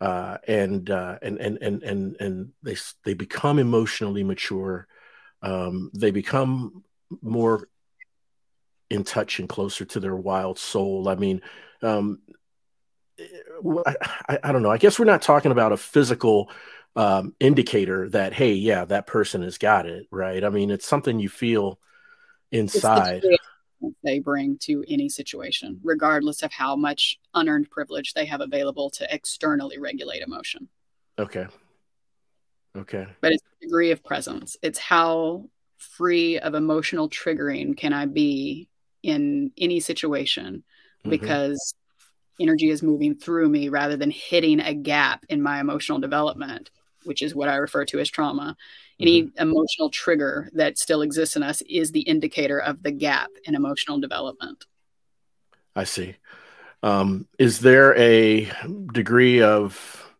uh 0.00 0.38
and 0.46 0.90
uh 0.90 1.18
and 1.22 1.38
and 1.38 1.58
and 1.60 1.82
and, 1.82 2.16
and 2.20 2.52
they 2.62 2.76
they 3.04 3.14
become 3.14 3.58
emotionally 3.58 4.24
mature 4.24 4.86
um 5.42 5.90
they 5.94 6.10
become 6.10 6.82
more 7.22 7.68
in 8.88 9.04
touch 9.04 9.38
and 9.38 9.48
closer 9.48 9.84
to 9.84 10.00
their 10.00 10.16
wild 10.16 10.58
soul. 10.58 11.08
I 11.08 11.14
mean 11.14 11.42
um 11.82 12.20
I, 13.86 13.96
I, 14.28 14.38
I 14.44 14.52
don't 14.52 14.62
know. 14.62 14.70
I 14.70 14.78
guess 14.78 14.98
we're 14.98 15.04
not 15.04 15.22
talking 15.22 15.52
about 15.52 15.72
a 15.72 15.76
physical 15.76 16.50
um 16.96 17.34
indicator 17.38 18.08
that 18.08 18.32
hey 18.32 18.54
yeah 18.54 18.84
that 18.84 19.06
person 19.06 19.42
has 19.42 19.58
got 19.58 19.86
it 19.86 20.06
right? 20.10 20.42
I 20.42 20.50
mean 20.50 20.70
it's 20.70 20.86
something 20.86 21.20
you 21.20 21.28
feel 21.28 21.78
inside 22.50 23.22
they 24.02 24.18
bring 24.18 24.58
to 24.58 24.84
any 24.88 25.08
situation, 25.08 25.80
regardless 25.82 26.42
of 26.42 26.52
how 26.52 26.76
much 26.76 27.18
unearned 27.34 27.70
privilege 27.70 28.14
they 28.14 28.24
have 28.24 28.40
available 28.40 28.90
to 28.90 29.14
externally 29.14 29.78
regulate 29.78 30.22
emotion. 30.22 30.68
Okay. 31.18 31.46
Okay. 32.76 33.06
But 33.20 33.32
it's 33.32 33.42
the 33.42 33.66
degree 33.66 33.90
of 33.90 34.04
presence. 34.04 34.56
It's 34.62 34.78
how 34.78 35.48
free 35.76 36.38
of 36.38 36.54
emotional 36.54 37.08
triggering 37.08 37.76
can 37.76 37.92
I 37.92 38.06
be 38.06 38.68
in 39.02 39.50
any 39.58 39.80
situation 39.80 40.62
mm-hmm. 41.00 41.10
because 41.10 41.74
energy 42.40 42.70
is 42.70 42.82
moving 42.82 43.14
through 43.16 43.48
me 43.48 43.68
rather 43.68 43.96
than 43.96 44.10
hitting 44.10 44.60
a 44.60 44.74
gap 44.74 45.24
in 45.28 45.42
my 45.42 45.60
emotional 45.60 45.98
development, 45.98 46.70
which 47.04 47.22
is 47.22 47.34
what 47.34 47.48
I 47.48 47.56
refer 47.56 47.84
to 47.86 47.98
as 47.98 48.08
trauma 48.08 48.56
any 49.00 49.22
mm-hmm. 49.24 49.40
emotional 49.40 49.90
trigger 49.90 50.50
that 50.52 50.78
still 50.78 51.02
exists 51.02 51.36
in 51.36 51.42
us 51.42 51.62
is 51.62 51.92
the 51.92 52.00
indicator 52.02 52.58
of 52.58 52.82
the 52.82 52.90
gap 52.90 53.30
in 53.44 53.54
emotional 53.54 53.98
development. 53.98 54.64
I 55.74 55.84
see. 55.84 56.16
Um, 56.82 57.28
is 57.38 57.60
there 57.60 57.96
a 57.96 58.50
degree 58.92 59.42
of, 59.42 60.12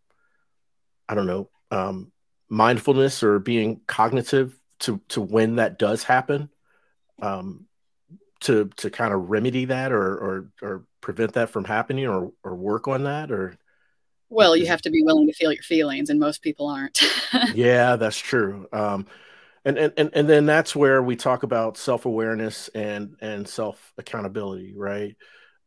I 1.09 1.15
don't 1.15 1.27
know, 1.27 1.49
um, 1.71 2.13
mindfulness 2.49 3.23
or 3.23 3.39
being 3.39 3.81
cognitive 3.87 4.57
to 4.81 5.01
to 5.09 5.21
when 5.21 5.57
that 5.57 5.79
does 5.79 6.03
happen, 6.03 6.51
um, 7.23 7.67
to 8.41 8.71
to 8.77 8.91
kind 8.91 9.15
of 9.15 9.31
remedy 9.31 9.67
that 9.67 9.93
or 9.93 10.17
or 10.17 10.53
or 10.63 10.85
prevent 11.01 11.35
that 11.35 11.51
from 11.51 11.65
happening 11.65 12.07
or 12.07 12.33
or 12.45 12.55
work 12.55 12.89
on 12.89 13.05
that 13.05 13.31
or 13.31 13.57
well, 14.31 14.57
you 14.57 14.67
have 14.67 14.81
to 14.83 14.91
be 14.91 15.03
willing 15.03 15.27
to 15.27 15.33
feel 15.33 15.53
your 15.53 15.63
feelings, 15.63 16.09
and 16.09 16.19
most 16.19 16.41
people 16.41 16.69
aren't. 16.69 17.03
yeah, 17.55 17.97
that's 17.97 18.19
true. 18.19 18.69
Um, 18.73 19.07
and, 19.65 19.77
and 19.77 19.93
and 19.97 20.11
and 20.15 20.29
then 20.29 20.47
that's 20.47 20.75
where 20.75 21.03
we 21.03 21.17
talk 21.17 21.43
about 21.43 21.77
self 21.77 22.07
awareness 22.07 22.69
and 22.69 23.17
and 23.21 23.47
self 23.47 23.93
accountability, 23.99 24.75
right? 24.77 25.17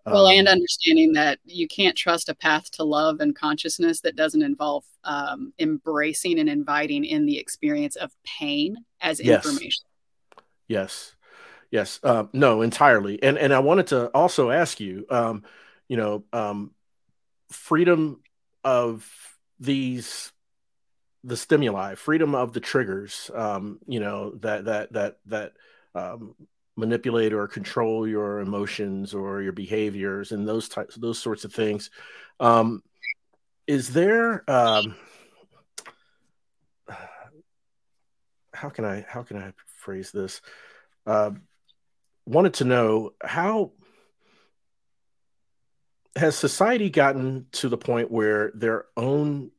Well, 0.05 0.27
um, 0.27 0.33
and 0.33 0.47
understanding 0.47 1.13
that 1.13 1.39
you 1.45 1.67
can't 1.67 1.95
trust 1.95 2.27
a 2.27 2.35
path 2.35 2.71
to 2.71 2.83
love 2.83 3.19
and 3.19 3.35
consciousness 3.35 4.01
that 4.01 4.15
doesn't 4.15 4.41
involve 4.41 4.83
um, 5.03 5.53
embracing 5.59 6.39
and 6.39 6.49
inviting 6.49 7.05
in 7.05 7.25
the 7.25 7.37
experience 7.37 7.95
of 7.95 8.11
pain 8.25 8.75
as 8.99 9.21
yes. 9.21 9.45
information. 9.45 9.85
Yes, 10.67 11.15
yes, 11.71 11.99
uh, 12.03 12.25
no, 12.33 12.61
entirely. 12.61 13.21
And 13.21 13.37
and 13.37 13.53
I 13.53 13.59
wanted 13.59 13.87
to 13.87 14.07
also 14.07 14.49
ask 14.49 14.79
you, 14.79 15.05
um, 15.09 15.43
you 15.87 15.97
know, 15.97 16.23
um, 16.33 16.71
freedom 17.49 18.21
of 18.63 19.09
these 19.59 20.31
the 21.23 21.37
stimuli, 21.37 21.95
freedom 21.95 22.35
of 22.35 22.53
the 22.53 22.59
triggers, 22.59 23.31
um, 23.33 23.79
you 23.87 23.99
know, 23.99 24.31
that 24.41 24.65
that 24.65 24.93
that 24.93 25.17
that 25.27 25.53
um, 25.95 26.35
manipulate 26.75 27.33
or 27.33 27.47
control 27.47 28.07
your 28.07 28.39
emotions 28.39 29.13
or 29.13 29.41
your 29.41 29.53
behaviors 29.53 30.31
and 30.31 30.47
those 30.47 30.67
types 30.67 30.95
those 30.95 31.19
sorts 31.19 31.45
of 31.45 31.53
things. 31.53 31.89
Um, 32.39 32.83
is 33.67 33.89
there 33.89 34.43
um, 34.49 34.95
how 38.53 38.69
can 38.69 38.85
I 38.85 39.05
how 39.07 39.23
can 39.23 39.37
I 39.37 39.53
phrase 39.77 40.11
this? 40.11 40.41
Uh, 41.05 41.31
wanted 42.25 42.55
to 42.55 42.65
know 42.65 43.11
how 43.23 43.71
has 46.15 46.35
society 46.35 46.89
gotten 46.89 47.47
to 47.53 47.69
the 47.69 47.77
point 47.77 48.11
where 48.11 48.51
their 48.53 48.85
own 48.95 49.51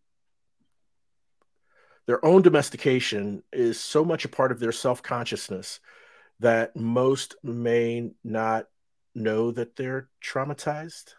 their 2.06 2.22
own 2.24 2.42
domestication 2.42 3.42
is 3.50 3.80
so 3.80 4.04
much 4.04 4.26
a 4.26 4.28
part 4.28 4.52
of 4.52 4.60
their 4.60 4.72
self-consciousness 4.72 5.80
that 6.40 6.76
most 6.76 7.34
may 7.42 8.10
not 8.22 8.66
know 9.14 9.50
that 9.50 9.74
they're 9.76 10.10
traumatized? 10.22 11.14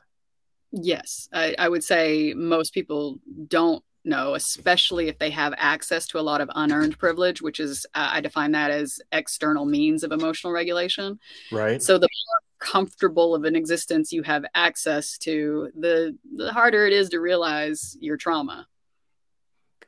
Yes. 0.72 1.28
I, 1.34 1.56
I 1.58 1.70
would 1.70 1.84
say 1.84 2.34
most 2.36 2.74
people 2.74 3.20
don't 3.48 3.84
know 4.06 4.36
especially 4.36 5.08
if 5.08 5.18
they 5.20 5.30
have 5.30 5.54
access 5.58 6.08
to 6.08 6.20
a 6.20 6.22
lot 6.22 6.42
of 6.42 6.50
unearned 6.56 6.98
privilege 6.98 7.42
which 7.42 7.60
is 7.60 7.86
uh, 7.96 8.10
i 8.14 8.22
define 8.22 8.52
that 8.52 8.72
as 8.72 9.00
external 9.12 9.66
means 9.66 10.04
of 10.04 10.12
emotional 10.12 10.54
regulation 10.54 11.20
right 11.52 11.82
so 11.82 11.98
the 11.98 12.08
more 12.08 12.46
comfortable 12.66 13.36
of 13.36 13.44
an 13.44 13.56
existence 13.56 14.12
you 14.12 14.24
have 14.24 14.46
access 14.56 15.18
to, 15.20 15.70
the 15.78 16.18
the 16.36 16.52
harder 16.52 16.86
it 16.86 16.94
is 16.94 17.10
to 17.10 17.20
realize 17.20 17.96
your 18.00 18.18
trauma. 18.18 18.68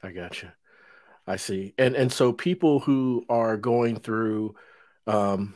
I 0.04 0.12
gotcha. 0.12 0.54
I 1.26 1.38
see. 1.38 1.74
And 1.78 1.96
and 1.96 2.12
so 2.12 2.32
people 2.32 2.80
who 2.80 3.26
are 3.30 3.58
going 3.58 3.98
through 3.98 4.56
um 5.08 5.56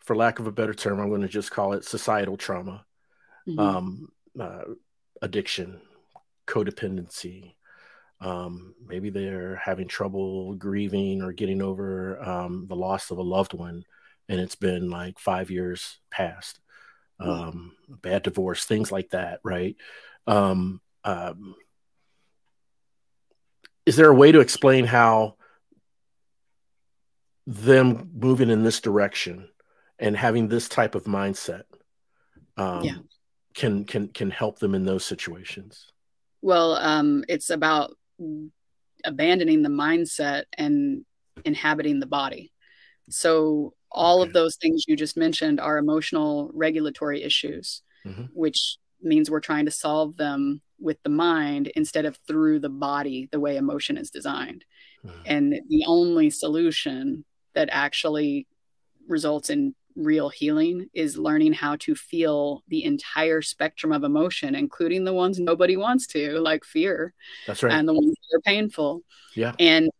for 0.00 0.14
lack 0.14 0.38
of 0.38 0.46
a 0.46 0.52
better 0.52 0.74
term, 0.74 1.00
I'm 1.00 1.08
going 1.08 1.22
to 1.22 1.28
just 1.28 1.50
call 1.50 1.72
it 1.72 1.84
societal 1.84 2.36
trauma, 2.36 2.84
mm-hmm. 3.48 3.58
um, 3.58 4.08
uh, 4.38 4.64
addiction, 5.22 5.80
codependency. 6.46 7.54
Um, 8.20 8.74
maybe 8.86 9.10
they're 9.10 9.56
having 9.56 9.88
trouble 9.88 10.54
grieving 10.54 11.22
or 11.22 11.32
getting 11.32 11.60
over 11.60 12.22
um, 12.22 12.66
the 12.68 12.76
loss 12.76 13.10
of 13.10 13.18
a 13.18 13.22
loved 13.22 13.52
one 13.52 13.84
and 14.28 14.40
it's 14.40 14.54
been 14.54 14.90
like 14.90 15.18
five 15.18 15.50
years 15.50 15.98
past 16.10 16.60
um 17.20 17.72
bad 17.88 18.22
divorce 18.22 18.64
things 18.64 18.90
like 18.90 19.10
that 19.10 19.40
right 19.44 19.76
um, 20.26 20.80
um 21.04 21.54
is 23.86 23.96
there 23.96 24.10
a 24.10 24.14
way 24.14 24.32
to 24.32 24.40
explain 24.40 24.84
how 24.86 25.36
them 27.46 28.10
moving 28.14 28.48
in 28.48 28.62
this 28.62 28.80
direction 28.80 29.48
and 29.98 30.16
having 30.16 30.48
this 30.48 30.68
type 30.68 30.94
of 30.94 31.04
mindset 31.04 31.64
um, 32.56 32.82
yeah. 32.82 32.96
can 33.54 33.84
can 33.84 34.08
can 34.08 34.30
help 34.30 34.58
them 34.58 34.74
in 34.74 34.84
those 34.84 35.04
situations 35.04 35.92
well 36.44 36.76
um, 36.76 37.24
it's 37.26 37.48
about 37.48 37.96
abandoning 39.02 39.62
the 39.62 39.70
mindset 39.70 40.44
and 40.58 41.04
inhabiting 41.44 42.00
the 42.00 42.06
body. 42.06 42.52
So 43.08 43.72
all 43.90 44.20
okay. 44.20 44.28
of 44.28 44.34
those 44.34 44.56
things 44.56 44.84
you 44.86 44.94
just 44.94 45.16
mentioned 45.16 45.58
are 45.58 45.78
emotional 45.78 46.50
regulatory 46.52 47.22
issues, 47.22 47.82
mm-hmm. 48.06 48.24
which 48.34 48.76
means 49.00 49.30
we're 49.30 49.40
trying 49.40 49.64
to 49.64 49.70
solve 49.70 50.18
them 50.18 50.60
with 50.78 51.02
the 51.02 51.10
mind 51.10 51.68
instead 51.68 52.04
of 52.04 52.18
through 52.28 52.58
the 52.58 52.68
body 52.68 53.28
the 53.32 53.40
way 53.40 53.56
emotion 53.56 53.96
is 53.96 54.10
designed. 54.10 54.66
Mm-hmm. 55.04 55.20
And 55.24 55.60
the 55.70 55.84
only 55.86 56.28
solution 56.28 57.24
that 57.54 57.70
actually 57.72 58.46
results 59.08 59.48
in 59.48 59.74
real 59.96 60.28
healing 60.28 60.88
is 60.94 61.18
learning 61.18 61.52
how 61.52 61.76
to 61.76 61.94
feel 61.94 62.62
the 62.68 62.84
entire 62.84 63.42
spectrum 63.42 63.92
of 63.92 64.04
emotion, 64.04 64.54
including 64.54 65.04
the 65.04 65.12
ones 65.12 65.38
nobody 65.38 65.76
wants 65.76 66.06
to, 66.08 66.38
like 66.40 66.64
fear. 66.64 67.14
That's 67.46 67.62
right. 67.62 67.72
And 67.72 67.88
the 67.88 67.94
ones 67.94 68.14
that 68.14 68.38
are 68.38 68.40
painful. 68.40 69.02
Yeah. 69.34 69.54
And 69.58 69.90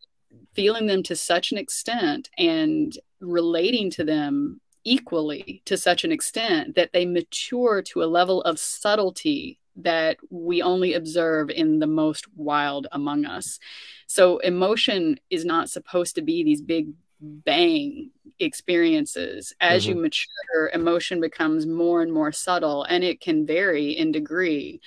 feeling 0.54 0.87
them 0.87 1.02
to 1.04 1.16
such 1.16 1.52
an 1.52 1.59
extent 1.59 2.30
and 2.38 2.96
relating 3.20 3.90
to 3.90 4.04
them 4.04 4.61
equally 4.85 5.62
to 5.64 5.76
such 5.76 6.04
an 6.04 6.12
extent 6.12 6.74
that 6.76 6.92
they 6.92 7.07
mature 7.07 7.83
to 7.83 8.02
a 8.02 8.07
level 8.07 8.42
of 8.42 8.59
subtlety 8.59 9.59
that 9.76 10.16
we 10.30 10.62
only 10.62 10.94
observe 10.94 11.50
in 11.50 11.78
the 11.80 11.87
most 11.87 12.26
wild 12.37 12.87
among 12.92 13.24
us. 13.24 13.59
So, 14.07 14.38
emotion 14.38 15.18
is 15.30 15.44
not 15.44 15.70
supposed 15.70 16.14
to 16.14 16.22
be 16.22 16.44
these 16.44 16.62
big 16.62 16.92
bang 17.24 18.10
experiences. 18.38 19.52
As 19.60 19.84
mm-hmm. 19.84 19.96
you 19.96 20.02
mature, 20.02 20.70
emotion 20.72 21.20
becomes 21.20 21.66
more 21.66 22.02
and 22.02 22.12
more 22.12 22.32
subtle 22.32 22.84
and 22.84 23.02
it 23.04 23.20
can 23.20 23.46
vary 23.46 23.90
in 23.90 24.12
degree, 24.12 24.80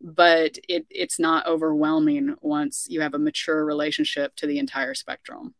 but 0.00 0.58
it, 0.68 0.86
it's 0.90 1.18
not 1.18 1.46
overwhelming 1.46 2.34
once 2.40 2.86
you 2.88 3.00
have 3.00 3.14
a 3.14 3.18
mature 3.18 3.64
relationship 3.64 4.34
to 4.36 4.46
the 4.46 4.58
entire 4.58 4.94
spectrum. 4.94 5.54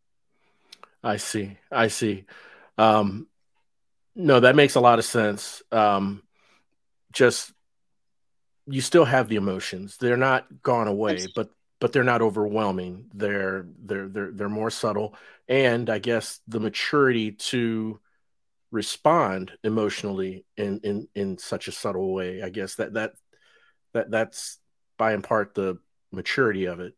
I 1.03 1.19
see. 1.19 1.59
I 1.71 1.89
see. 1.89 2.25
Um, 2.79 3.29
no, 4.17 4.41
that 4.41 4.57
makes 4.57 4.75
a 4.75 4.81
lot 4.81 4.99
of 4.99 5.05
sense. 5.05 5.63
Um, 5.71 6.23
just 7.13 7.53
you 8.67 8.81
still 8.81 9.05
have 9.05 9.29
the 9.29 9.37
emotions; 9.37 9.97
they're 9.99 10.17
not 10.17 10.63
gone 10.63 10.89
away, 10.89 11.27
but 11.35 11.51
but 11.85 11.93
they're 11.93 12.03
not 12.03 12.23
overwhelming. 12.23 13.05
They're 13.13 13.67
they're 13.85 14.09
they're 14.09 14.31
they're 14.33 14.49
more 14.49 14.71
subtle, 14.71 15.15
and 15.49 15.91
I 15.91 15.99
guess 15.99 16.41
the 16.49 16.59
maturity 16.59 17.33
to 17.33 18.01
respond 18.71 19.53
emotionally 19.63 20.47
in 20.57 20.81
in 20.83 21.09
in 21.15 21.37
such 21.37 21.69
a 21.69 21.73
subtle 21.73 22.15
way. 22.15 22.43
I 22.43 22.49
guess 22.49 22.77
that 22.77 22.95
that 22.95 23.13
that 23.93 24.11
that's 24.11 24.61
by 24.97 25.13
in 25.13 25.21
part 25.21 25.55
the 25.55 25.77
maturity 26.11 26.65
of 26.65 26.81
it. 26.81 26.95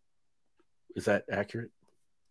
Is 0.94 1.06
that 1.06 1.24
accurate? 1.32 1.72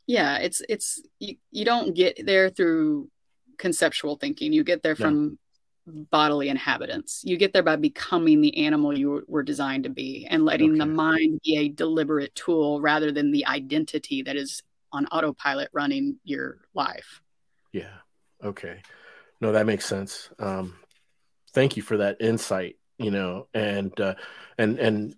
Yeah, 0.08 0.38
it's 0.38 0.62
it's 0.70 1.02
you, 1.20 1.36
you 1.52 1.66
don't 1.66 1.94
get 1.94 2.26
there 2.26 2.50
through 2.50 3.10
conceptual 3.58 4.16
thinking. 4.16 4.54
You 4.54 4.64
get 4.64 4.82
there 4.82 4.96
from 4.96 5.40
bodily 5.88 6.50
inhabitants. 6.50 7.22
You 7.24 7.38
get 7.38 7.54
there 7.54 7.64
by 7.64 7.76
becoming 7.76 8.42
the 8.42 8.66
animal 8.66 8.98
you 8.98 9.24
were 9.28 9.44
designed 9.44 9.84
to 9.84 9.90
be 9.90 10.28
and 10.30 10.46
letting 10.46 10.72
okay. 10.72 10.80
the 10.80 10.86
mind 10.86 11.42
be 11.44 11.58
a 11.58 11.70
deliberate 11.70 12.34
tool 12.36 12.82
rather 12.82 13.12
than 13.12 13.32
the 13.32 13.46
identity 13.46 14.22
that 14.24 14.36
is 14.36 14.64
on 14.92 15.06
autopilot 15.08 15.70
running 15.74 16.18
your 16.24 16.60
life. 16.74 17.22
Yeah. 17.72 17.94
Okay. 18.44 18.82
No, 19.42 19.52
that 19.52 19.66
makes 19.66 19.86
sense. 19.86 20.30
Um, 20.40 20.76
thank 21.54 21.78
you 21.78 21.84
for 21.84 21.98
that 21.98 22.18
insight, 22.20 22.78
you 22.98 23.12
know, 23.12 23.48
and, 23.54 23.98
uh, 24.00 24.16
and, 24.58 24.80
and, 24.80 25.16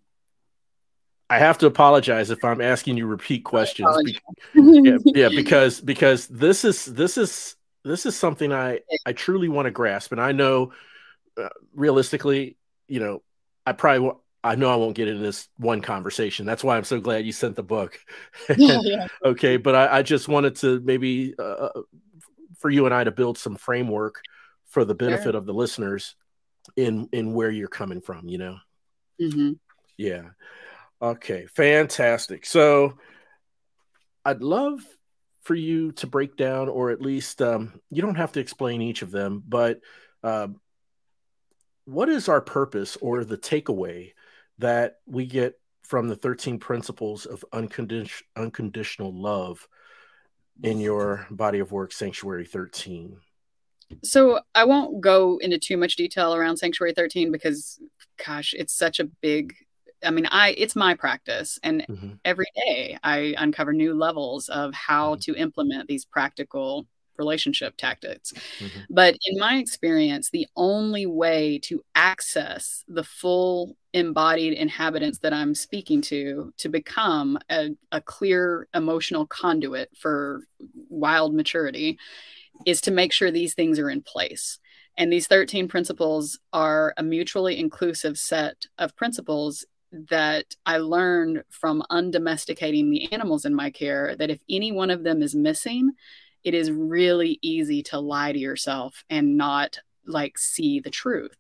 I 1.29 1.39
have 1.39 1.57
to 1.57 1.65
apologize 1.65 2.29
if 2.29 2.45
I'm 2.45 2.61
asking 2.61 2.95
you 2.95 3.05
repeat 3.05 3.43
questions. 3.43 3.93
Be- 4.05 4.17
yeah, 4.55 4.97
yeah, 5.03 5.27
because 5.27 5.81
because 5.81 6.25
this 6.27 6.63
is 6.63 6.85
this 6.85 7.17
is 7.17 7.56
this 7.87 8.05
is 8.05 8.15
something 8.15 8.51
I 8.53 8.81
I 9.05 9.13
truly 9.13 9.49
want 9.49 9.65
to 9.65 9.71
grasp, 9.71 10.11
and 10.11 10.21
I 10.21 10.31
know 10.31 10.71
uh, 11.37 11.49
realistically, 11.73 12.57
you 12.87 12.99
know, 12.99 13.23
I 13.65 13.73
probably 13.73 14.11
I 14.43 14.55
know 14.55 14.71
I 14.71 14.75
won't 14.75 14.95
get 14.95 15.07
into 15.07 15.21
this 15.21 15.49
one 15.57 15.81
conversation. 15.81 16.45
That's 16.45 16.63
why 16.63 16.77
I'm 16.77 16.83
so 16.83 16.99
glad 16.99 17.25
you 17.25 17.31
sent 17.31 17.55
the 17.55 17.63
book. 17.63 17.99
yeah, 18.57 18.79
yeah. 18.83 19.07
Okay, 19.23 19.57
but 19.57 19.75
I, 19.75 19.97
I, 19.97 20.01
just 20.03 20.27
wanted 20.27 20.55
to 20.57 20.79
maybe 20.79 21.33
uh, 21.37 21.41
uh, 21.41 21.81
for 22.59 22.69
you 22.69 22.85
and 22.85 22.93
I 22.93 23.03
to 23.03 23.11
build 23.11 23.37
some 23.37 23.55
framework 23.55 24.21
for 24.67 24.85
the 24.85 24.95
benefit 24.95 25.23
sure. 25.23 25.35
of 25.35 25.45
the 25.45 25.53
listeners 25.53 26.15
in 26.75 27.09
in 27.11 27.33
where 27.33 27.51
you're 27.51 27.67
coming 27.67 28.01
from. 28.01 28.29
You 28.29 28.37
know. 28.37 28.57
Mm-hmm. 29.21 29.51
Yeah. 29.97 30.29
Okay. 31.01 31.47
Fantastic. 31.47 32.45
So 32.45 32.97
I'd 34.23 34.41
love 34.41 34.79
for 35.47 35.55
you 35.55 35.93
to 35.93 36.07
break 36.07 36.35
down, 36.35 36.67
or 36.67 36.91
at 36.91 37.01
least 37.01 37.41
um, 37.41 37.79
you 37.89 38.01
don't 38.01 38.15
have 38.15 38.33
to 38.33 38.41
explain 38.41 38.81
each 38.81 39.01
of 39.01 39.11
them, 39.11 39.41
but 39.47 39.79
uh, 40.21 40.49
what 41.85 42.09
is 42.09 42.27
our 42.27 42.41
purpose 42.41 42.97
or 42.97 43.23
the 43.23 43.37
takeaway 43.37 44.11
that 44.57 44.97
we 45.05 45.25
get 45.25 45.57
from 45.83 46.09
the 46.09 46.17
13 46.17 46.59
principles 46.59 47.25
of 47.25 47.45
uncondi- 47.53 48.23
unconditional 48.35 49.13
love 49.13 49.69
in 50.63 50.81
your 50.81 51.25
body 51.31 51.59
of 51.59 51.71
work, 51.71 51.93
Sanctuary 51.93 52.45
13? 52.45 53.15
So 54.03 54.41
I 54.53 54.65
won't 54.65 54.99
go 54.99 55.37
into 55.37 55.57
too 55.57 55.77
much 55.77 55.95
detail 55.95 56.35
around 56.35 56.57
Sanctuary 56.57 56.91
13 56.93 57.31
because, 57.31 57.79
gosh, 58.25 58.53
it's 58.53 58.73
such 58.73 58.99
a 58.99 59.05
big 59.21 59.55
I 60.07 60.11
mean, 60.11 60.27
I 60.31 60.55
it's 60.57 60.75
my 60.75 60.95
practice, 60.95 61.59
and 61.63 61.85
mm-hmm. 61.87 62.13
every 62.23 62.47
day 62.55 62.97
I 63.03 63.35
uncover 63.37 63.73
new 63.73 63.93
levels 63.93 64.49
of 64.49 64.73
how 64.73 65.13
mm-hmm. 65.13 65.19
to 65.31 65.35
implement 65.35 65.87
these 65.87 66.05
practical 66.05 66.87
relationship 67.17 67.75
tactics. 67.77 68.33
Mm-hmm. 68.59 68.79
But 68.89 69.17
in 69.25 69.39
my 69.39 69.57
experience, 69.57 70.29
the 70.29 70.47
only 70.55 71.05
way 71.05 71.59
to 71.63 71.83
access 71.95 72.83
the 72.87 73.03
full 73.03 73.75
embodied 73.93 74.53
inhabitants 74.53 75.19
that 75.19 75.33
I'm 75.33 75.55
speaking 75.55 76.01
to 76.03 76.53
to 76.57 76.69
become 76.69 77.39
a, 77.49 77.69
a 77.91 78.01
clear 78.01 78.67
emotional 78.73 79.25
conduit 79.25 79.89
for 79.97 80.43
wild 80.89 81.33
maturity 81.33 81.97
is 82.65 82.81
to 82.81 82.91
make 82.91 83.11
sure 83.11 83.31
these 83.31 83.53
things 83.53 83.79
are 83.79 83.89
in 83.89 84.01
place. 84.01 84.59
And 84.97 85.13
these 85.13 85.27
13 85.27 85.67
principles 85.67 86.39
are 86.53 86.93
a 86.97 87.03
mutually 87.03 87.59
inclusive 87.59 88.17
set 88.17 88.65
of 88.79 88.95
principles 88.95 89.65
that 90.09 90.45
I 90.65 90.77
learned 90.77 91.43
from 91.49 91.83
undomesticating 91.89 92.89
the 92.89 93.11
animals 93.13 93.45
in 93.45 93.55
my 93.55 93.69
care 93.69 94.15
that 94.17 94.29
if 94.29 94.39
any 94.49 94.71
one 94.71 94.89
of 94.89 95.03
them 95.03 95.21
is 95.21 95.35
missing, 95.35 95.91
it 96.43 96.53
is 96.53 96.71
really 96.71 97.39
easy 97.41 97.83
to 97.83 97.99
lie 97.99 98.31
to 98.31 98.39
yourself 98.39 99.03
and 99.09 99.37
not 99.37 99.79
like 100.05 100.37
see 100.37 100.79
the 100.79 100.89
truth. 100.89 101.35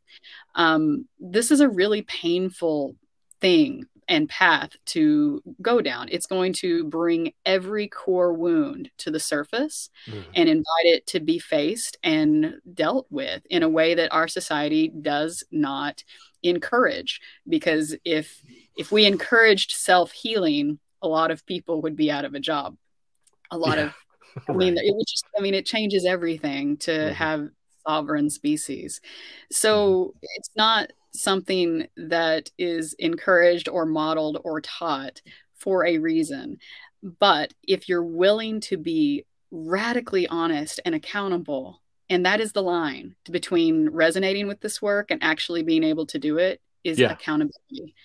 Um, 0.55 1.07
this 1.19 1.51
is 1.51 1.61
a 1.61 1.69
really 1.69 2.01
painful 2.01 2.95
thing 3.39 3.85
and 4.07 4.29
path 4.29 4.71
to 4.85 5.41
go 5.61 5.81
down. 5.81 6.07
It's 6.09 6.27
going 6.27 6.53
to 6.53 6.85
bring 6.85 7.33
every 7.45 7.87
core 7.87 8.33
wound 8.33 8.89
to 8.99 9.11
the 9.11 9.19
surface 9.19 9.89
mm. 10.07 10.23
and 10.33 10.47
invite 10.47 10.65
it 10.83 11.07
to 11.07 11.19
be 11.19 11.39
faced 11.39 11.97
and 12.03 12.55
dealt 12.73 13.07
with 13.09 13.45
in 13.49 13.63
a 13.63 13.69
way 13.69 13.95
that 13.95 14.13
our 14.13 14.27
society 14.27 14.89
does 14.89 15.43
not 15.51 16.03
encourage 16.43 17.19
because 17.49 17.95
if 18.05 18.41
if 18.77 18.91
we 18.91 19.05
encouraged 19.05 19.71
self-healing 19.71 20.77
a 21.01 21.07
lot 21.07 21.31
of 21.31 21.45
people 21.45 21.81
would 21.81 21.95
be 21.95 22.11
out 22.11 22.25
of 22.25 22.35
a 22.35 22.39
job 22.39 22.77
a 23.49 23.57
lot 23.57 23.77
yeah. 23.77 23.85
of 23.85 23.93
i 24.47 24.51
right. 24.51 24.57
mean 24.57 24.77
it 24.77 24.95
would 24.95 25.07
just 25.07 25.25
i 25.35 25.41
mean 25.41 25.55
it 25.55 25.65
changes 25.65 26.05
everything 26.05 26.77
to 26.77 26.91
mm-hmm. 26.91 27.13
have 27.13 27.49
sovereign 27.87 28.29
species 28.29 29.01
so 29.51 30.05
mm-hmm. 30.05 30.17
it's 30.35 30.51
not 30.55 30.91
something 31.17 31.87
that 31.97 32.49
is 32.57 32.93
encouraged 32.99 33.67
or 33.67 33.85
modeled 33.85 34.39
or 34.43 34.61
taught 34.61 35.21
for 35.55 35.85
a 35.85 35.97
reason 35.97 36.57
but 37.19 37.53
if 37.63 37.89
you're 37.89 38.03
willing 38.03 38.59
to 38.59 38.77
be 38.77 39.25
radically 39.51 40.27
honest 40.27 40.79
and 40.85 40.93
accountable 40.93 41.81
and 42.09 42.25
that 42.25 42.39
is 42.39 42.51
the 42.51 42.63
line 42.63 43.15
between 43.31 43.89
resonating 43.89 44.47
with 44.47 44.59
this 44.61 44.81
work 44.81 45.11
and 45.11 45.23
actually 45.23 45.63
being 45.63 45.83
able 45.83 46.05
to 46.05 46.19
do 46.19 46.37
it 46.37 46.61
is 46.83 46.99
yeah. 46.99 47.11
accountability 47.11 47.95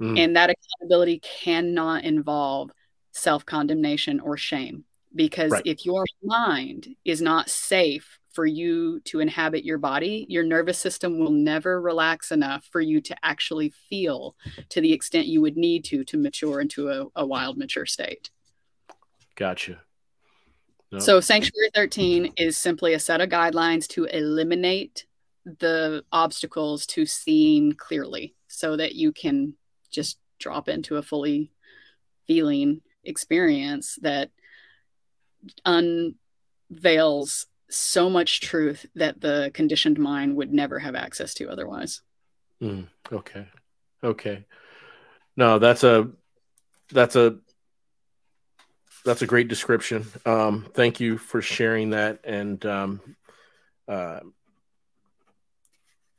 mm. 0.00 0.18
and 0.18 0.36
that 0.36 0.50
accountability 0.50 1.20
cannot 1.20 2.04
involve 2.04 2.70
self-condemnation 3.12 4.20
or 4.20 4.36
shame 4.36 4.84
because 5.14 5.50
right. 5.50 5.62
if 5.64 5.84
your 5.84 6.04
mind 6.22 6.88
is 7.04 7.20
not 7.20 7.50
safe 7.50 8.19
for 8.32 8.46
you 8.46 9.00
to 9.00 9.20
inhabit 9.20 9.64
your 9.64 9.78
body 9.78 10.26
your 10.28 10.44
nervous 10.44 10.78
system 10.78 11.18
will 11.18 11.30
never 11.30 11.80
relax 11.80 12.30
enough 12.30 12.64
for 12.70 12.80
you 12.80 13.00
to 13.00 13.16
actually 13.22 13.72
feel 13.88 14.36
to 14.68 14.80
the 14.80 14.92
extent 14.92 15.26
you 15.26 15.40
would 15.40 15.56
need 15.56 15.84
to 15.84 16.04
to 16.04 16.18
mature 16.18 16.60
into 16.60 16.88
a, 16.88 17.06
a 17.16 17.26
wild 17.26 17.58
mature 17.58 17.86
state. 17.86 18.30
Gotcha. 19.36 19.80
So, 20.98 21.20
Sanctuary 21.20 21.70
13 21.72 22.32
is 22.36 22.58
simply 22.58 22.94
a 22.94 22.98
set 22.98 23.20
of 23.20 23.28
guidelines 23.28 23.86
to 23.88 24.06
eliminate 24.06 25.06
the 25.44 26.04
obstacles 26.10 26.84
to 26.86 27.06
seeing 27.06 27.74
clearly 27.74 28.34
so 28.48 28.76
that 28.76 28.96
you 28.96 29.12
can 29.12 29.54
just 29.92 30.18
drop 30.40 30.68
into 30.68 30.96
a 30.96 31.02
fully 31.02 31.52
feeling 32.26 32.80
experience 33.04 34.00
that 34.02 34.30
unveils 35.64 37.46
so 37.70 38.10
much 38.10 38.40
truth 38.40 38.86
that 38.94 39.20
the 39.20 39.50
conditioned 39.54 39.98
mind 39.98 40.36
would 40.36 40.52
never 40.52 40.78
have 40.78 40.94
access 40.94 41.34
to 41.34 41.48
otherwise. 41.48 42.02
Mm, 42.62 42.88
okay. 43.12 43.46
Okay. 44.02 44.44
No, 45.36 45.58
that's 45.58 45.84
a 45.84 46.10
that's 46.92 47.16
a 47.16 47.38
that's 49.04 49.22
a 49.22 49.26
great 49.26 49.48
description. 49.48 50.06
Um, 50.26 50.66
thank 50.74 51.00
you 51.00 51.16
for 51.16 51.40
sharing 51.40 51.90
that. 51.90 52.20
And 52.24 52.64
um, 52.66 53.00
uh, 53.88 54.20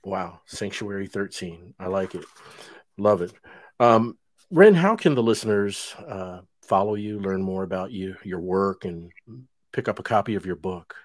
wow, 0.03 0.41
Sanctuary 0.45 1.07
13. 1.07 1.75
I 1.79 1.87
like 1.87 2.15
it. 2.15 2.25
Love 2.97 3.21
it. 3.21 3.33
Um, 3.79 4.17
Ren, 4.49 4.73
how 4.73 4.95
can 4.95 5.15
the 5.15 5.23
listeners 5.23 5.95
uh, 6.07 6.41
follow 6.63 6.95
you, 6.95 7.19
learn 7.19 7.41
more 7.41 7.63
about 7.63 7.91
you, 7.91 8.15
your 8.23 8.39
work, 8.39 8.85
and 8.85 9.11
pick 9.71 9.87
up 9.87 9.99
a 9.99 10.03
copy 10.03 10.35
of 10.35 10.45
your 10.45 10.55
book? 10.55 10.95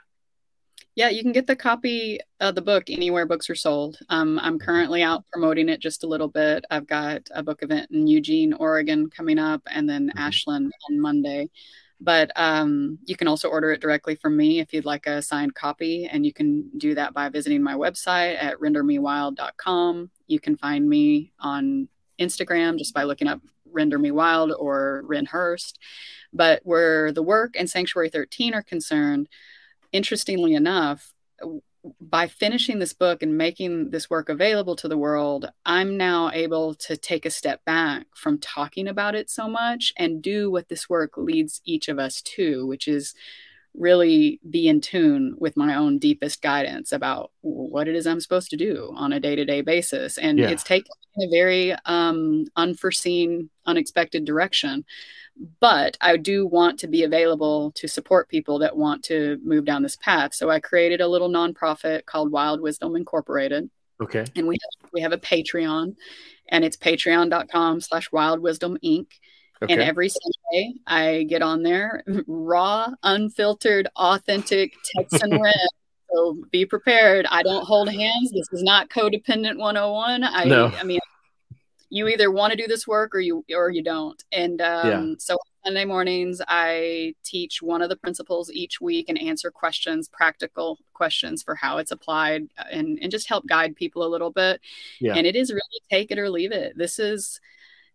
Yeah, 0.97 1.11
you 1.11 1.23
can 1.23 1.33
get 1.33 1.47
the 1.47 1.55
copy 1.55 2.21
of 2.41 2.55
the 2.55 2.63
book 2.63 2.89
anywhere 2.89 3.27
books 3.27 3.51
are 3.51 3.55
sold. 3.55 3.99
Um, 4.09 4.39
I'm 4.43 4.59
currently 4.59 5.03
out 5.03 5.25
promoting 5.31 5.69
it 5.69 5.79
just 5.79 6.05
a 6.05 6.07
little 6.07 6.27
bit. 6.27 6.65
I've 6.71 6.87
got 6.87 7.21
a 7.35 7.43
book 7.43 7.63
event 7.63 7.91
in 7.91 8.07
Eugene, 8.07 8.55
Oregon 8.55 9.11
coming 9.11 9.39
up, 9.39 9.61
and 9.71 9.87
then 9.87 10.09
mm-hmm. 10.09 10.19
Ashland 10.19 10.73
on 10.89 10.99
Monday. 10.99 11.51
But 12.01 12.31
um, 12.35 12.99
you 13.05 13.15
can 13.15 13.29
also 13.29 13.51
order 13.51 13.73
it 13.73 13.83
directly 13.83 14.17
from 14.17 14.39
me 14.39 14.59
if 14.59 14.73
you'd 14.73 14.87
like 14.87 15.07
a 15.07 15.21
signed 15.21 15.55
copy, 15.55 16.07
and 16.07 16.25
you 16.25 16.33
can 16.33 16.71
do 16.79 16.95
that 16.95 17.13
by 17.13 17.29
visiting 17.29 17.63
my 17.63 17.75
website 17.75 18.43
at 18.43 18.59
rendermewild.com. 18.59 20.11
You 20.29 20.41
can 20.41 20.57
find 20.57 20.89
me 20.89 21.31
on 21.39 21.89
Instagram 22.19 22.79
just 22.79 22.95
by 22.95 23.03
looking 23.03 23.29
up 23.29 23.43
Render 23.71 23.99
Me 23.99 24.13
Wild 24.13 24.51
or 24.59 25.03
Ren 25.05 25.27
Hurst. 25.27 25.79
But 26.33 26.63
where 26.65 27.13
the 27.13 27.23
work 27.23 27.55
and 27.55 27.69
Sanctuary 27.69 28.09
13 28.09 28.55
are 28.55 28.63
concerned, 28.63 29.29
interestingly 29.97 30.55
enough, 30.55 31.13
by 32.01 32.27
finishing 32.27 32.79
this 32.79 32.93
book 32.93 33.23
and 33.23 33.37
making 33.39 33.91
this 33.91 34.11
work 34.11 34.29
available 34.29 34.77
to 34.77 34.89
the 34.89 34.99
world, 34.99 35.51
I'm 35.65 35.97
now 35.97 36.31
able 36.33 36.75
to 36.75 36.97
take 36.97 37.25
a 37.25 37.31
step 37.31 37.65
back 37.65 38.07
from 38.15 38.39
talking 38.39 38.89
about 38.89 39.15
it 39.15 39.31
so 39.31 39.49
much 39.49 39.93
and 39.97 40.23
do 40.23 40.51
what 40.51 40.69
this 40.69 40.89
work 40.89 41.17
leads 41.17 41.61
each 41.65 41.89
of 41.89 41.99
us 41.99 42.23
to, 42.23 42.67
which 42.67 42.89
is 42.89 43.15
really 43.75 44.41
be 44.49 44.69
in 44.69 44.81
tune 44.81 45.35
with 45.39 45.57
my 45.57 45.75
own 45.75 45.99
deepest 45.99 46.41
guidance 46.41 46.93
about 46.93 47.31
what 47.43 47.89
it 47.89 47.95
is 47.95 48.07
I'm 48.07 48.21
supposed 48.21 48.51
to 48.51 48.57
do 48.57 48.93
on 48.97 49.13
a 49.13 49.21
day 49.21 49.37
to 49.37 49.45
day 49.45 49.61
basis. 49.61 50.19
And 50.19 50.39
yeah. 50.39 50.49
it's 50.49 50.65
taken 50.65 50.91
a 51.19 51.29
very 51.31 51.75
um, 51.85 52.47
unforeseen, 52.57 53.51
unexpected 53.67 54.25
direction 54.25 54.85
but 55.61 55.97
I 56.01 56.17
do 56.17 56.47
want 56.47 56.79
to 56.81 56.87
be 56.87 57.05
available 57.05 57.73
to 57.73 57.89
support 57.89 58.29
people 58.29 58.59
that 58.61 58.77
want 58.77 59.05
to 59.05 59.39
move 59.45 59.65
down 59.65 59.83
this 59.83 59.97
path. 59.97 60.35
So 60.35 60.51
I 60.51 60.61
created 60.61 61.01
a 61.01 61.09
little 61.09 61.29
nonprofit 61.29 62.07
called 62.07 62.33
Wild 62.33 62.61
Wisdom 62.61 62.97
Incorporated. 62.97 63.69
Okay. 64.01 64.25
And 64.35 64.47
we 64.47 64.57
have, 64.63 64.91
we 64.93 65.01
have 65.01 65.13
a 65.13 65.19
Patreon 65.19 65.95
and 66.49 66.65
it's 66.65 66.77
patreon.com 66.77 67.81
slash 67.81 68.11
wild 68.13 68.41
wisdom 68.41 68.79
inc. 68.85 69.07
Okay. 69.63 69.73
And 69.73 69.83
every 69.83 70.11
Sunday 70.11 70.75
I 70.87 71.25
get 71.29 71.43
on 71.43 71.63
there, 71.63 72.05
raw, 72.27 72.89
unfiltered, 73.03 73.89
authentic 73.97 74.75
Texan 74.95 75.31
red. 75.43 75.55
So 76.13 76.37
be 76.51 76.67
prepared. 76.67 77.27
I 77.31 77.43
don't 77.43 77.65
hold 77.65 77.89
hands. 77.89 78.31
This 78.33 78.49
is 78.53 78.63
not 78.63 78.91
codependent 78.91 79.59
101. 79.59 80.25
I, 80.25 80.45
no. 80.45 80.67
I 80.67 80.85
mean, 80.85 81.01
you 81.89 82.09
either 82.09 82.31
want 82.31 82.53
to 82.53 82.57
do 82.57 82.67
this 82.67 82.87
work 82.87 83.15
or 83.15 83.21
you 83.21 83.45
or 83.55 83.71
you 83.71 83.83
don't. 83.83 84.23
And 84.33 84.61
um, 84.61 84.89
yeah. 84.89 85.15
so 85.19 85.39
Sunday 85.65 85.85
mornings, 85.85 86.41
I 86.47 87.15
teach 87.25 87.63
one 87.63 87.83
of 87.83 87.89
the 87.89 87.97
principles 87.97 88.51
each 88.53 88.81
week 88.81 89.09
and 89.09 89.21
answer 89.21 89.51
questions, 89.51 90.09
practical 90.09 90.79
questions 90.95 91.43
for 91.43 91.55
how 91.55 91.79
it's 91.79 91.93
applied, 91.93 92.49
uh, 92.59 92.65
and 92.71 92.99
and 93.01 93.11
just 93.11 93.29
help 93.29 93.47
guide 93.47 93.77
people 93.77 94.05
a 94.05 94.09
little 94.09 94.31
bit. 94.31 94.61
Yeah. 95.01 95.15
And 95.15 95.27
it 95.27 95.37
is 95.37 95.51
really 95.51 95.63
take 95.91 96.11
it 96.11 96.19
or 96.19 96.31
leave 96.31 96.53
it. 96.53 96.77
This 96.77 96.99
is 96.99 97.41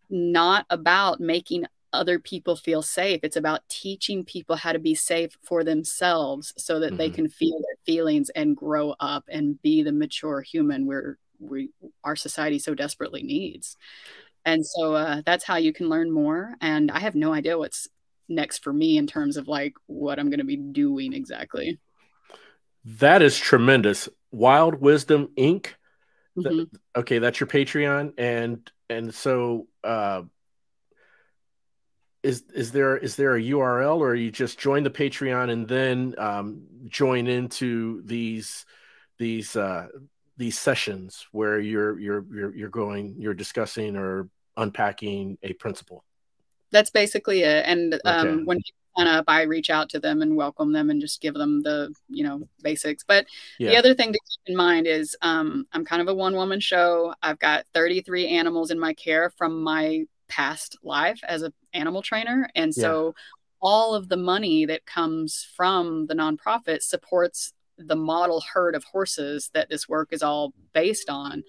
not 0.10 0.66
about 0.70 1.20
making 1.20 1.66
other 1.94 2.20
people 2.20 2.56
feel 2.56 2.82
safe. 2.82 3.20
It's 3.24 3.36
about 3.36 3.68
teaching 3.68 4.24
people 4.24 4.56
how 4.56 4.72
to 4.72 4.80
be 4.80 4.96
safe 4.96 5.38
for 5.44 5.64
themselves 5.64 6.54
so 6.58 6.80
that 6.80 6.88
mm-hmm. 6.88 6.98
they 6.98 7.10
can 7.10 7.28
feel 7.28 7.58
their 7.58 7.78
feelings 7.86 8.30
and 8.30 8.56
grow 8.56 8.96
up 9.00 9.26
and 9.28 9.62
be 9.62 9.84
the 9.84 9.92
mature 9.92 10.42
human 10.42 10.86
we're 10.86 11.18
we 11.42 11.72
our 12.04 12.16
society 12.16 12.60
so 12.60 12.74
desperately 12.76 13.24
needs. 13.24 13.76
And 14.46 14.66
so 14.66 14.96
uh, 14.96 15.22
that's 15.26 15.44
how 15.44 15.58
you 15.58 15.74
can 15.74 15.90
learn 15.90 16.12
more. 16.12 16.56
And 16.62 16.90
I 16.90 17.00
have 17.00 17.16
no 17.16 17.34
idea 17.34 17.58
what's 17.58 17.88
next 18.28 18.64
for 18.64 18.74
me 18.74 18.98
in 18.98 19.08
terms 19.08 19.38
of 19.38 19.48
like 19.48 19.74
what 19.88 20.18
I'm 20.18 20.30
going 20.30 20.40
to 20.40 20.46
be 20.46 20.56
doing 20.56 21.14
exactly. 21.14 21.80
That 22.86 23.22
is 23.22 23.38
tremendous. 23.38 24.10
Wild 24.32 24.76
Wisdom 24.76 25.30
Inc. 25.38 25.68
Mm-hmm. 26.38 26.76
okay, 26.96 27.20
that's 27.20 27.42
your 27.42 27.48
Patreon, 27.48 28.14
and 28.18 28.72
and 28.90 29.14
so 29.14 29.68
uh, 29.84 30.22
is 32.24 32.44
is 32.54 32.72
there 32.72 32.96
is 32.98 33.18
there 33.18 33.36
a 33.36 33.42
URL, 33.42 33.98
or 33.98 34.16
you 34.16 34.32
just 34.32 34.58
join 34.58 34.84
the 34.84 34.90
Patreon 34.90 35.52
and 35.52 35.68
then 35.68 36.16
um, 36.18 36.64
join 36.88 37.28
into 37.28 38.02
these 38.06 38.66
these 39.20 39.58
uh, 39.58 39.88
these 40.38 40.58
sessions 40.58 41.28
where 41.32 41.60
you're 41.60 42.00
you're 42.00 42.26
you're 42.34 42.56
you're 42.56 42.70
going 42.70 43.16
you're 43.18 43.34
discussing 43.34 43.96
or 43.96 44.30
unpacking 44.58 45.38
a 45.44 45.54
principle? 45.54 46.04
That's 46.72 46.90
basically 46.90 47.44
it. 47.44 47.66
And 47.66 48.00
um, 48.06 48.46
when 48.46 48.58
people 48.58 48.78
sign 48.98 49.08
up 49.08 49.24
i 49.30 49.44
reach 49.44 49.70
out 49.70 49.88
to 49.88 50.02
them 50.02 50.22
and 50.22 50.36
welcome 50.36 50.74
them 50.74 50.90
and 50.90 51.00
just 51.00 51.22
give 51.22 51.34
them 51.34 51.62
the 51.64 51.94
you 52.10 52.24
know 52.24 52.48
basics. 52.64 53.04
But 53.04 53.26
yeah. 53.60 53.70
the 53.70 53.78
other 53.78 53.94
thing 53.94 54.12
to 54.12 54.20
keep 54.20 54.42
in 54.48 54.56
mind 54.56 54.88
is 54.88 55.16
um, 55.22 55.66
i'm 55.74 55.86
kind 55.86 56.02
of 56.02 56.08
a 56.08 56.14
one 56.14 56.36
woman 56.36 56.60
show. 56.60 57.14
I've 57.22 57.40
got 57.40 57.66
33 57.74 58.28
animals 58.28 58.72
in 58.72 58.80
my 58.80 58.94
care 58.94 59.30
from 59.30 59.64
my 59.64 60.06
past 60.32 60.78
life 60.82 61.20
as 61.28 61.42
an 61.44 61.54
animal 61.74 62.02
trainer. 62.02 62.50
And 62.56 62.74
so 62.74 63.08
yeah. 63.08 63.12
all 63.62 63.94
of 63.94 64.08
the 64.08 64.18
money 64.18 64.66
that 64.66 64.86
comes 64.86 65.48
from 65.56 66.08
the 66.08 66.16
nonprofit 66.16 66.82
supports 66.82 67.54
the 67.88 67.96
model 67.96 68.44
herd 68.54 68.76
of 68.76 68.84
horses 68.84 69.50
that 69.54 69.70
this 69.70 69.88
work 69.88 70.10
is 70.12 70.24
all 70.24 70.54
based 70.74 71.10
on 71.10 71.44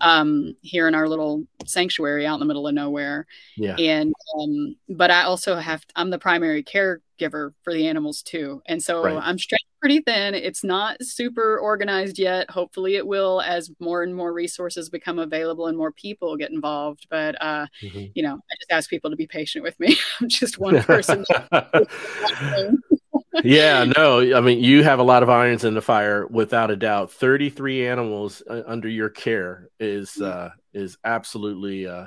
um, 0.00 0.54
here 0.62 0.88
in 0.88 0.94
our 0.94 1.08
little 1.08 1.44
sanctuary 1.66 2.26
out 2.26 2.34
in 2.34 2.40
the 2.40 2.46
middle 2.46 2.66
of 2.66 2.74
nowhere. 2.74 3.26
Yeah. 3.56 3.76
And 3.76 4.14
um, 4.38 4.76
but 4.88 5.10
I 5.10 5.22
also 5.24 5.56
have 5.56 5.84
I'm 5.96 6.10
the 6.10 6.18
primary 6.18 6.62
caregiver 6.62 7.52
for 7.62 7.72
the 7.72 7.86
animals 7.86 8.22
too, 8.22 8.62
and 8.66 8.82
so 8.82 9.02
right. 9.02 9.18
I'm 9.20 9.38
stretched 9.38 9.64
pretty 9.80 10.00
thin. 10.00 10.34
It's 10.34 10.64
not 10.64 10.96
super 11.02 11.58
organized 11.58 12.18
yet. 12.18 12.50
Hopefully, 12.50 12.96
it 12.96 13.06
will 13.06 13.40
as 13.40 13.70
more 13.80 14.02
and 14.02 14.14
more 14.14 14.32
resources 14.32 14.88
become 14.88 15.18
available 15.18 15.66
and 15.66 15.76
more 15.76 15.92
people 15.92 16.36
get 16.36 16.50
involved. 16.50 17.06
But 17.10 17.40
uh, 17.40 17.66
mm-hmm. 17.82 18.06
you 18.14 18.22
know, 18.22 18.34
I 18.34 18.54
just 18.60 18.70
ask 18.70 18.90
people 18.90 19.10
to 19.10 19.16
be 19.16 19.26
patient 19.26 19.62
with 19.64 19.78
me. 19.80 19.96
I'm 20.20 20.28
just 20.28 20.58
one 20.58 20.82
person. 20.82 21.24
yeah, 23.44 23.84
no, 23.96 24.36
I 24.36 24.40
mean, 24.40 24.62
you 24.62 24.82
have 24.82 24.98
a 24.98 25.02
lot 25.02 25.22
of 25.22 25.30
irons 25.30 25.64
in 25.64 25.74
the 25.74 25.82
fire, 25.82 26.26
without 26.26 26.70
a 26.70 26.76
doubt. 26.76 27.12
Thirty-three 27.12 27.86
animals 27.86 28.42
uh, 28.48 28.62
under 28.66 28.88
your 28.88 29.08
care 29.08 29.68
is 29.78 30.20
uh, 30.20 30.50
is 30.72 30.98
absolutely 31.04 31.86
uh, 31.86 32.06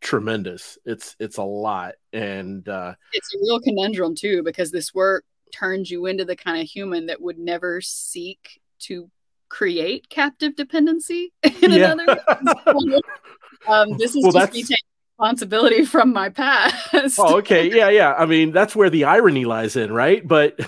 tremendous. 0.00 0.78
It's 0.84 1.16
it's 1.18 1.38
a 1.38 1.42
lot, 1.42 1.94
and 2.12 2.68
uh, 2.68 2.94
it's 3.12 3.34
a 3.34 3.38
real 3.38 3.60
conundrum 3.60 4.14
too, 4.14 4.42
because 4.42 4.70
this 4.70 4.92
work 4.94 5.24
turns 5.52 5.90
you 5.90 6.06
into 6.06 6.24
the 6.24 6.36
kind 6.36 6.60
of 6.60 6.68
human 6.68 7.06
that 7.06 7.20
would 7.20 7.38
never 7.38 7.80
seek 7.80 8.60
to 8.80 9.10
create 9.48 10.08
captive 10.08 10.56
dependency 10.56 11.32
in 11.42 11.72
yeah. 11.72 11.92
another. 11.92 12.20
um, 13.68 13.96
this 13.98 14.16
is 14.16 14.22
well, 14.22 14.32
just 14.32 14.52
me 14.52 14.62
taking 14.62 14.76
responsibility 15.22 15.84
from 15.86 16.12
my 16.12 16.28
past. 16.28 17.18
oh, 17.18 17.38
okay. 17.38 17.70
Yeah, 17.70 17.88
yeah. 17.90 18.14
I 18.14 18.26
mean, 18.26 18.52
that's 18.52 18.74
where 18.76 18.90
the 18.90 19.04
irony 19.04 19.44
lies 19.44 19.76
in, 19.76 19.92
right? 19.92 20.26
But 20.26 20.58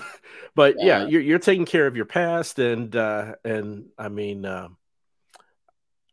but 0.55 0.75
yeah, 0.77 1.01
yeah 1.01 1.07
you're 1.07 1.21
you're 1.21 1.39
taking 1.39 1.65
care 1.65 1.87
of 1.87 1.95
your 1.95 2.05
past 2.05 2.59
and 2.59 2.95
uh 2.95 3.35
and 3.43 3.87
I 3.97 4.09
mean 4.09 4.45
uh, 4.45 4.69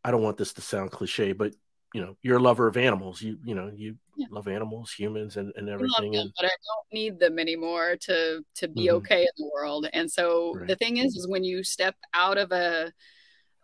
I 0.04 0.10
don't 0.10 0.22
want 0.22 0.36
this 0.36 0.52
to 0.54 0.60
sound 0.60 0.90
cliche, 0.90 1.32
but 1.32 1.54
you 1.94 2.00
know, 2.00 2.16
you're 2.22 2.38
a 2.38 2.42
lover 2.42 2.66
of 2.66 2.76
animals. 2.76 3.20
You 3.22 3.38
you 3.44 3.54
know, 3.54 3.70
you 3.74 3.96
yeah. 4.16 4.26
love 4.30 4.48
animals, 4.48 4.92
humans 4.92 5.36
and, 5.36 5.52
and 5.56 5.68
everything. 5.68 6.12
Them, 6.12 6.22
and... 6.22 6.32
But 6.36 6.46
I 6.46 6.48
don't 6.48 6.92
need 6.92 7.20
them 7.20 7.38
anymore 7.38 7.96
to 8.02 8.44
to 8.56 8.68
be 8.68 8.86
mm-hmm. 8.86 8.96
okay 8.96 9.22
in 9.22 9.28
the 9.36 9.50
world. 9.54 9.86
And 9.92 10.10
so 10.10 10.54
right. 10.54 10.66
the 10.66 10.76
thing 10.76 10.96
is 10.96 11.16
is 11.16 11.28
when 11.28 11.44
you 11.44 11.62
step 11.62 11.94
out 12.14 12.38
of 12.38 12.50
a 12.50 12.92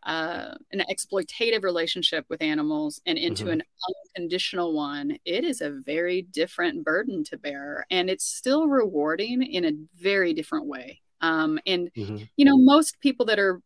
uh, 0.08 0.54
an 0.72 0.82
exploitative 0.90 1.62
relationship 1.62 2.24
with 2.30 2.40
animals 2.40 2.98
and 3.04 3.18
into 3.18 3.44
mm-hmm. 3.44 3.52
an 3.52 3.62
unconditional 4.16 4.72
one, 4.72 5.18
it 5.26 5.44
is 5.44 5.60
a 5.60 5.70
very 5.84 6.22
different 6.22 6.82
burden 6.82 7.22
to 7.24 7.36
bear. 7.36 7.84
And 7.90 8.08
it's 8.08 8.24
still 8.24 8.68
rewarding 8.68 9.42
in 9.42 9.66
a 9.66 9.72
very 10.02 10.32
different 10.32 10.64
way. 10.64 11.02
Um, 11.20 11.60
and, 11.66 11.90
mm-hmm. 11.94 12.24
you 12.38 12.44
know, 12.46 12.56
most 12.56 12.98
people 13.00 13.26
that 13.26 13.38
are 13.38 13.60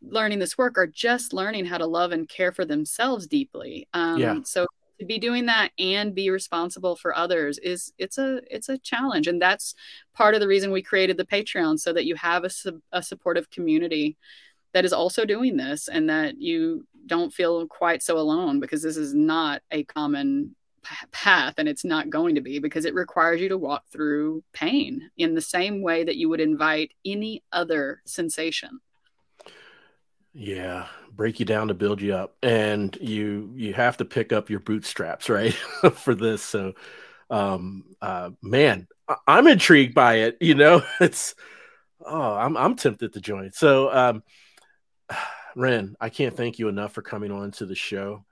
learning 0.00 0.38
this 0.38 0.56
work 0.56 0.78
are 0.78 0.86
just 0.86 1.34
learning 1.34 1.66
how 1.66 1.76
to 1.76 1.86
love 1.86 2.10
and 2.10 2.26
care 2.26 2.52
for 2.52 2.64
themselves 2.64 3.26
deeply. 3.26 3.86
Um, 3.92 4.18
yeah. 4.18 4.38
So 4.44 4.66
to 4.98 5.04
be 5.04 5.18
doing 5.18 5.44
that 5.46 5.72
and 5.78 6.14
be 6.14 6.30
responsible 6.30 6.96
for 6.96 7.14
others 7.14 7.58
is 7.58 7.92
it's 7.98 8.16
a 8.18 8.40
it's 8.50 8.68
a 8.68 8.78
challenge 8.78 9.26
and 9.26 9.42
that's 9.42 9.74
part 10.14 10.34
of 10.34 10.40
the 10.40 10.46
reason 10.46 10.70
we 10.70 10.80
created 10.80 11.16
the 11.16 11.24
patreon 11.24 11.76
so 11.76 11.92
that 11.92 12.04
you 12.04 12.14
have 12.14 12.44
a, 12.44 12.50
a 12.92 13.02
supportive 13.02 13.50
community 13.50 14.16
that 14.72 14.84
is 14.84 14.92
also 14.92 15.24
doing 15.24 15.56
this 15.56 15.88
and 15.88 16.08
that 16.08 16.40
you 16.40 16.86
don't 17.06 17.32
feel 17.32 17.66
quite 17.66 18.02
so 18.02 18.18
alone 18.18 18.60
because 18.60 18.82
this 18.82 18.96
is 18.96 19.14
not 19.14 19.62
a 19.70 19.84
common 19.84 20.54
path 21.12 21.54
and 21.58 21.68
it's 21.68 21.84
not 21.84 22.10
going 22.10 22.34
to 22.34 22.40
be 22.40 22.58
because 22.58 22.84
it 22.84 22.94
requires 22.94 23.40
you 23.40 23.48
to 23.48 23.58
walk 23.58 23.84
through 23.90 24.42
pain 24.52 25.10
in 25.16 25.34
the 25.34 25.40
same 25.40 25.82
way 25.82 26.04
that 26.04 26.16
you 26.16 26.28
would 26.28 26.40
invite 26.40 26.92
any 27.04 27.42
other 27.52 28.02
sensation. 28.04 28.80
Yeah 30.34 30.86
break 31.14 31.38
you 31.38 31.46
down 31.46 31.68
to 31.68 31.74
build 31.74 32.00
you 32.00 32.14
up 32.14 32.36
and 32.42 32.96
you 33.00 33.52
you 33.54 33.74
have 33.74 33.96
to 33.98 34.04
pick 34.04 34.32
up 34.32 34.48
your 34.48 34.60
bootstraps 34.60 35.28
right 35.28 35.52
for 35.94 36.14
this. 36.14 36.42
So 36.42 36.72
um 37.30 37.84
uh 38.00 38.30
man 38.42 38.88
I- 39.08 39.38
am 39.38 39.46
intrigued 39.46 39.94
by 39.94 40.14
it 40.16 40.38
you 40.40 40.54
know 40.54 40.82
it's 41.00 41.34
oh 42.04 42.34
i'm 42.34 42.56
i'm 42.56 42.76
tempted 42.76 43.12
to 43.12 43.20
join. 43.20 43.52
So 43.52 43.92
um 43.94 44.22
ren 45.56 45.94
i 46.00 46.08
can't 46.08 46.36
thank 46.36 46.58
you 46.58 46.68
enough 46.68 46.92
for 46.92 47.02
coming 47.02 47.30
on 47.30 47.50
to 47.50 47.66
the 47.66 47.74
show. 47.74 48.24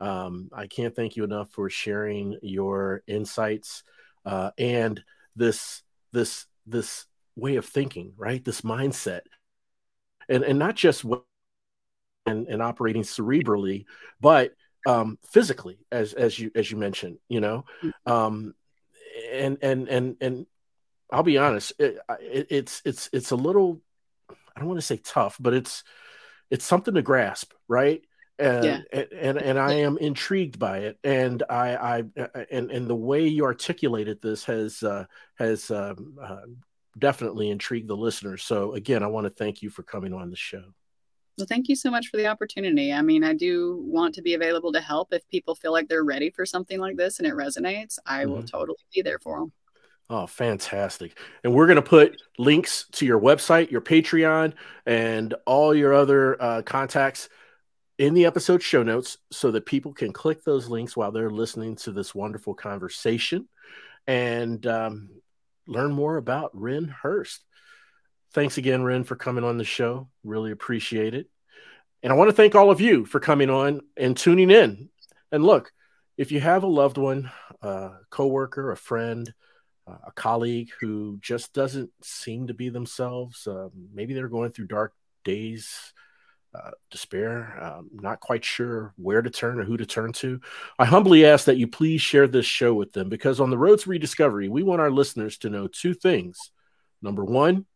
Um 0.00 0.50
i 0.52 0.66
can't 0.66 0.94
thank 0.94 1.16
you 1.16 1.24
enough 1.24 1.50
for 1.50 1.68
sharing 1.70 2.38
your 2.42 3.02
insights 3.06 3.82
uh 4.24 4.50
and 4.58 5.02
this 5.34 5.82
this 6.12 6.46
this 6.66 7.06
way 7.36 7.56
of 7.56 7.66
thinking 7.66 8.12
right? 8.16 8.44
This 8.44 8.62
mindset. 8.62 9.22
And 10.28 10.44
and 10.44 10.58
not 10.58 10.74
just 10.74 11.04
what 11.04 11.24
and, 12.26 12.46
and 12.48 12.62
operating 12.62 13.02
cerebrally, 13.02 13.86
but 14.20 14.52
um, 14.86 15.18
physically, 15.32 15.78
as 15.90 16.12
as 16.12 16.38
you 16.38 16.50
as 16.54 16.70
you 16.70 16.76
mentioned, 16.76 17.18
you 17.28 17.40
know, 17.40 17.64
mm. 17.82 17.92
um, 18.06 18.54
and 19.32 19.58
and 19.62 19.88
and 19.88 20.16
and 20.20 20.46
I'll 21.10 21.22
be 21.22 21.38
honest, 21.38 21.72
it, 21.78 21.98
it, 22.20 22.46
it's 22.50 22.82
it's 22.84 23.08
it's 23.12 23.30
a 23.30 23.36
little, 23.36 23.80
I 24.30 24.60
don't 24.60 24.68
want 24.68 24.78
to 24.78 24.86
say 24.86 24.98
tough, 24.98 25.36
but 25.40 25.54
it's 25.54 25.84
it's 26.50 26.64
something 26.64 26.94
to 26.94 27.02
grasp, 27.02 27.52
right? 27.68 28.02
And, 28.38 28.64
yeah. 28.64 28.80
and, 28.92 29.12
and 29.12 29.38
and 29.38 29.58
I 29.58 29.72
am 29.74 29.98
intrigued 29.98 30.60
by 30.60 30.78
it, 30.78 30.98
and 31.02 31.42
I 31.50 31.74
I 31.74 32.04
and 32.52 32.70
and 32.70 32.86
the 32.86 32.94
way 32.94 33.26
you 33.26 33.44
articulated 33.44 34.22
this 34.22 34.44
has 34.44 34.82
uh, 34.84 35.06
has 35.38 35.72
um, 35.72 36.16
uh, 36.22 36.42
definitely 36.96 37.50
intrigued 37.50 37.88
the 37.88 37.96
listeners. 37.96 38.44
So 38.44 38.74
again, 38.74 39.02
I 39.02 39.08
want 39.08 39.26
to 39.26 39.30
thank 39.30 39.60
you 39.60 39.70
for 39.70 39.82
coming 39.82 40.12
on 40.12 40.30
the 40.30 40.36
show. 40.36 40.62
Well, 41.36 41.46
thank 41.48 41.68
you 41.68 41.76
so 41.76 41.90
much 41.90 42.08
for 42.08 42.16
the 42.16 42.26
opportunity. 42.26 42.92
I 42.92 43.00
mean, 43.00 43.22
I 43.22 43.32
do 43.32 43.80
want 43.84 44.14
to 44.16 44.22
be 44.22 44.34
available 44.34 44.72
to 44.72 44.80
help 44.80 45.12
if 45.12 45.26
people 45.28 45.54
feel 45.54 45.72
like 45.72 45.88
they're 45.88 46.04
ready 46.04 46.30
for 46.30 46.44
something 46.44 46.80
like 46.80 46.96
this 46.96 47.18
and 47.18 47.28
it 47.28 47.34
resonates. 47.34 47.98
I 48.06 48.24
mm-hmm. 48.24 48.32
will 48.32 48.42
totally 48.42 48.78
be 48.92 49.02
there 49.02 49.20
for 49.20 49.38
them. 49.38 49.52
Oh, 50.10 50.26
fantastic. 50.26 51.18
And 51.44 51.52
we're 51.52 51.66
going 51.66 51.76
to 51.76 51.82
put 51.82 52.20
links 52.38 52.86
to 52.92 53.04
your 53.04 53.20
website, 53.20 53.70
your 53.70 53.82
Patreon, 53.82 54.54
and 54.86 55.34
all 55.44 55.74
your 55.74 55.92
other 55.92 56.40
uh, 56.42 56.62
contacts 56.62 57.28
in 57.98 58.14
the 58.14 58.24
episode 58.24 58.62
show 58.62 58.82
notes 58.82 59.18
so 59.30 59.50
that 59.50 59.66
people 59.66 59.92
can 59.92 60.12
click 60.12 60.44
those 60.44 60.68
links 60.68 60.96
while 60.96 61.12
they're 61.12 61.30
listening 61.30 61.76
to 61.76 61.92
this 61.92 62.14
wonderful 62.14 62.54
conversation 62.54 63.48
and 64.06 64.66
um, 64.66 65.10
learn 65.66 65.92
more 65.92 66.16
about 66.16 66.50
Ren 66.54 66.88
Hurst. 66.88 67.44
Thanks 68.32 68.56
again, 68.56 68.82
Ren, 68.82 69.04
for 69.04 69.16
coming 69.16 69.44
on 69.44 69.58
the 69.58 69.64
show. 69.64 70.08
Really 70.24 70.52
appreciate 70.52 71.14
it. 71.14 71.28
And 72.02 72.12
I 72.12 72.16
want 72.16 72.30
to 72.30 72.36
thank 72.36 72.54
all 72.54 72.70
of 72.70 72.80
you 72.80 73.04
for 73.04 73.20
coming 73.20 73.50
on 73.50 73.82
and 73.96 74.16
tuning 74.16 74.50
in. 74.50 74.88
And 75.32 75.44
look, 75.44 75.72
if 76.16 76.32
you 76.32 76.40
have 76.40 76.62
a 76.62 76.68
loved 76.68 76.96
one, 76.96 77.30
a 77.60 77.90
coworker, 78.08 78.70
a 78.70 78.76
friend, 78.76 79.32
a 80.06 80.12
colleague 80.14 80.70
who 80.80 81.18
just 81.20 81.52
doesn't 81.52 81.90
seem 82.02 82.46
to 82.48 82.54
be 82.54 82.68
themselves, 82.68 83.46
uh, 83.46 83.68
maybe 83.92 84.14
they're 84.14 84.28
going 84.28 84.50
through 84.50 84.66
dark 84.66 84.94
days, 85.24 85.92
uh, 86.54 86.70
despair, 86.90 87.58
um, 87.62 87.90
not 87.92 88.20
quite 88.20 88.44
sure 88.44 88.94
where 88.96 89.22
to 89.22 89.30
turn 89.30 89.60
or 89.60 89.64
who 89.64 89.76
to 89.76 89.86
turn 89.86 90.12
to, 90.12 90.40
I 90.78 90.84
humbly 90.84 91.26
ask 91.26 91.46
that 91.46 91.58
you 91.58 91.68
please 91.68 92.00
share 92.00 92.26
this 92.26 92.46
show 92.46 92.74
with 92.74 92.92
them 92.92 93.08
because 93.08 93.40
on 93.40 93.50
the 93.50 93.58
road 93.58 93.80
to 93.80 93.90
rediscovery, 93.90 94.48
we 94.48 94.62
want 94.62 94.80
our 94.80 94.90
listeners 94.90 95.38
to 95.38 95.50
know 95.50 95.68
two 95.68 95.94
things. 95.94 96.50
Number 97.02 97.24
one, 97.24 97.66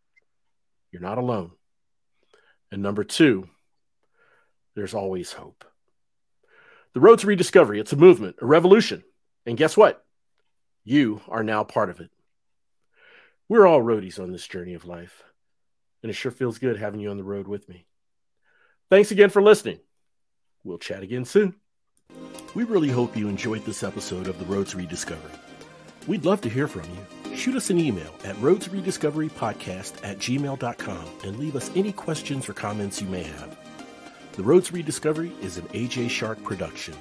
you're 0.90 1.02
not 1.02 1.18
alone. 1.18 1.52
And 2.70 2.82
number 2.82 3.04
two, 3.04 3.48
there's 4.74 4.94
always 4.94 5.32
hope. 5.32 5.64
The 6.94 7.00
road 7.00 7.18
to 7.20 7.26
rediscovery, 7.26 7.80
it's 7.80 7.92
a 7.92 7.96
movement, 7.96 8.36
a 8.40 8.46
revolution. 8.46 9.02
And 9.46 9.56
guess 9.56 9.76
what? 9.76 10.04
You 10.84 11.20
are 11.28 11.44
now 11.44 11.64
part 11.64 11.90
of 11.90 12.00
it. 12.00 12.10
We're 13.48 13.66
all 13.66 13.82
roadies 13.82 14.18
on 14.18 14.32
this 14.32 14.46
journey 14.46 14.74
of 14.74 14.84
life. 14.84 15.22
And 16.02 16.10
it 16.10 16.14
sure 16.14 16.32
feels 16.32 16.58
good 16.58 16.78
having 16.78 17.00
you 17.00 17.10
on 17.10 17.16
the 17.16 17.24
road 17.24 17.46
with 17.46 17.68
me. 17.68 17.86
Thanks 18.90 19.10
again 19.10 19.30
for 19.30 19.42
listening. 19.42 19.78
We'll 20.64 20.78
chat 20.78 21.02
again 21.02 21.24
soon. 21.24 21.54
We 22.54 22.64
really 22.64 22.90
hope 22.90 23.16
you 23.16 23.28
enjoyed 23.28 23.64
this 23.64 23.82
episode 23.82 24.26
of 24.26 24.38
The 24.38 24.44
Roads 24.44 24.74
Rediscovery. 24.74 25.32
We'd 26.06 26.24
love 26.24 26.40
to 26.42 26.48
hear 26.48 26.66
from 26.66 26.82
you 26.82 27.36
shoot 27.36 27.56
us 27.56 27.70
an 27.70 27.78
email 27.78 28.12
at 28.24 28.36
roadsrediscoverypodcast 28.36 30.04
at 30.04 30.18
gmail.com 30.18 31.04
and 31.24 31.38
leave 31.38 31.56
us 31.56 31.70
any 31.74 31.92
questions 31.92 32.48
or 32.48 32.52
comments 32.52 33.00
you 33.00 33.08
may 33.08 33.22
have. 33.22 33.58
The 34.32 34.42
Roads 34.42 34.72
Rediscovery 34.72 35.32
is 35.40 35.56
an 35.56 35.64
AJ 35.68 36.10
Shark 36.10 36.42
production. 36.42 36.94